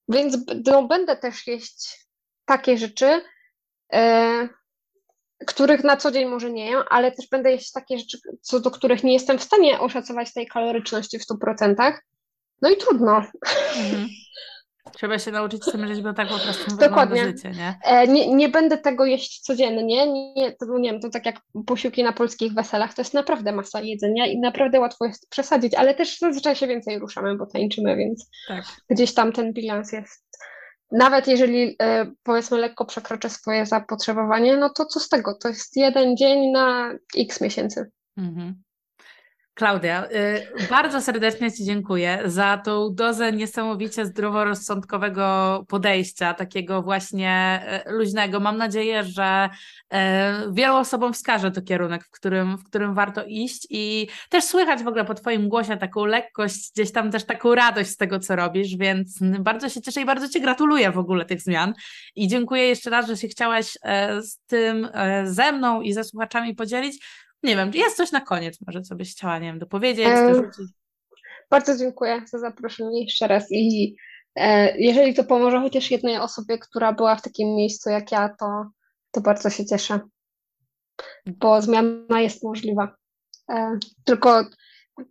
[0.10, 2.08] więc no, będę też jeść
[2.46, 3.22] takie rzeczy,
[3.94, 4.50] e,
[5.48, 8.72] których na co dzień może nie jem, ale też będę jeść takie rzeczy, co do
[8.72, 11.94] których nie jestem w stanie oszacować tej kaloryczności w 100%.
[12.62, 13.22] No i trudno.
[13.76, 14.08] Mhm.
[14.94, 17.26] Trzeba się nauczyć tym żyć, bo tak po prostu Dokładnie.
[17.26, 17.80] życie, nie?
[17.84, 18.36] E, nie?
[18.36, 22.54] Nie będę tego jeść codziennie, nie, to, nie wiem, to tak jak posiłki na polskich
[22.54, 26.68] weselach, to jest naprawdę masa jedzenia i naprawdę łatwo jest przesadzić, ale też zazwyczaj się
[26.68, 28.64] więcej ruszamy, bo tańczymy, więc tak.
[28.90, 30.28] gdzieś tam ten bilans jest
[30.92, 35.34] nawet jeżeli e, powiedzmy lekko przekroczę swoje zapotrzebowanie, no to co z tego?
[35.42, 37.92] To jest jeden dzień na x miesięcy.
[38.18, 38.64] Mhm.
[39.58, 47.92] Klaudia, y, bardzo serdecznie Ci dziękuję za tą dozę niesamowicie zdroworozsądkowego podejścia, takiego właśnie y,
[47.92, 48.40] luźnego.
[48.40, 49.50] Mam nadzieję, że
[49.94, 49.98] y,
[50.52, 54.88] wielu osobom wskaże to kierunek, w którym, w którym warto iść i też słychać w
[54.88, 58.76] ogóle po Twoim głosie taką lekkość, gdzieś tam też taką radość z tego, co robisz,
[58.76, 61.74] więc bardzo się cieszę i bardzo Ci gratuluję w ogóle tych zmian
[62.16, 63.78] i dziękuję jeszcze raz, że się chciałaś
[64.22, 64.88] z tym
[65.24, 67.00] ze mną i ze słuchaczami podzielić
[67.44, 70.66] nie wiem, jest coś na koniec może, co byś chciała, nie wiem, dopowiedzieć, dorzucić?
[71.50, 73.96] Bardzo dziękuję za zaproszenie jeszcze raz i
[74.36, 78.66] e, jeżeli to pomoże chociaż jednej osobie, która była w takim miejscu jak ja, to,
[79.12, 80.00] to bardzo się cieszę,
[81.26, 82.96] bo zmiana jest możliwa.
[83.50, 84.46] E, tylko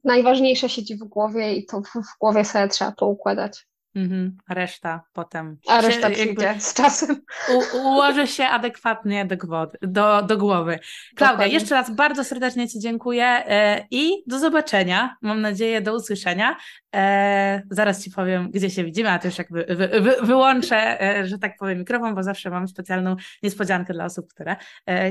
[0.05, 3.67] najważniejsze siedzi w głowie i to w głowie sobie trzeba poukładać.
[3.97, 5.57] Mhm, reszta potem.
[5.69, 7.17] A reszta przyjdzie z czasem.
[7.55, 10.79] U, ułoży się adekwatnie do, głowy, do, do głowy.
[11.15, 11.55] Klaudia, Dokładnie.
[11.55, 15.17] jeszcze raz bardzo serdecznie Ci dziękuję e, i do zobaczenia.
[15.23, 16.57] Mam nadzieję, do usłyszenia.
[16.95, 21.27] E, zaraz Ci powiem, gdzie się widzimy, a to już jakby wy, wy, wyłączę, e,
[21.27, 24.57] że tak powiem, mikrofon, bo zawsze mam specjalną niespodziankę dla osób, które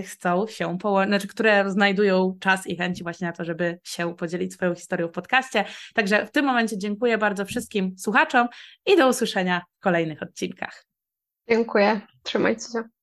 [0.04, 4.54] chcą się połączyć, znaczy, które znajdują czas i chęci właśnie na to, żeby się podzielić
[4.54, 5.66] swoją historią w podcaście.
[5.94, 8.48] Także w tym momencie dziękuję bardzo wszystkim słuchaczom
[8.86, 10.86] i do usłyszenia w kolejnych odcinkach.
[11.50, 12.02] Dziękuję.
[12.24, 12.95] Trzymajcie się.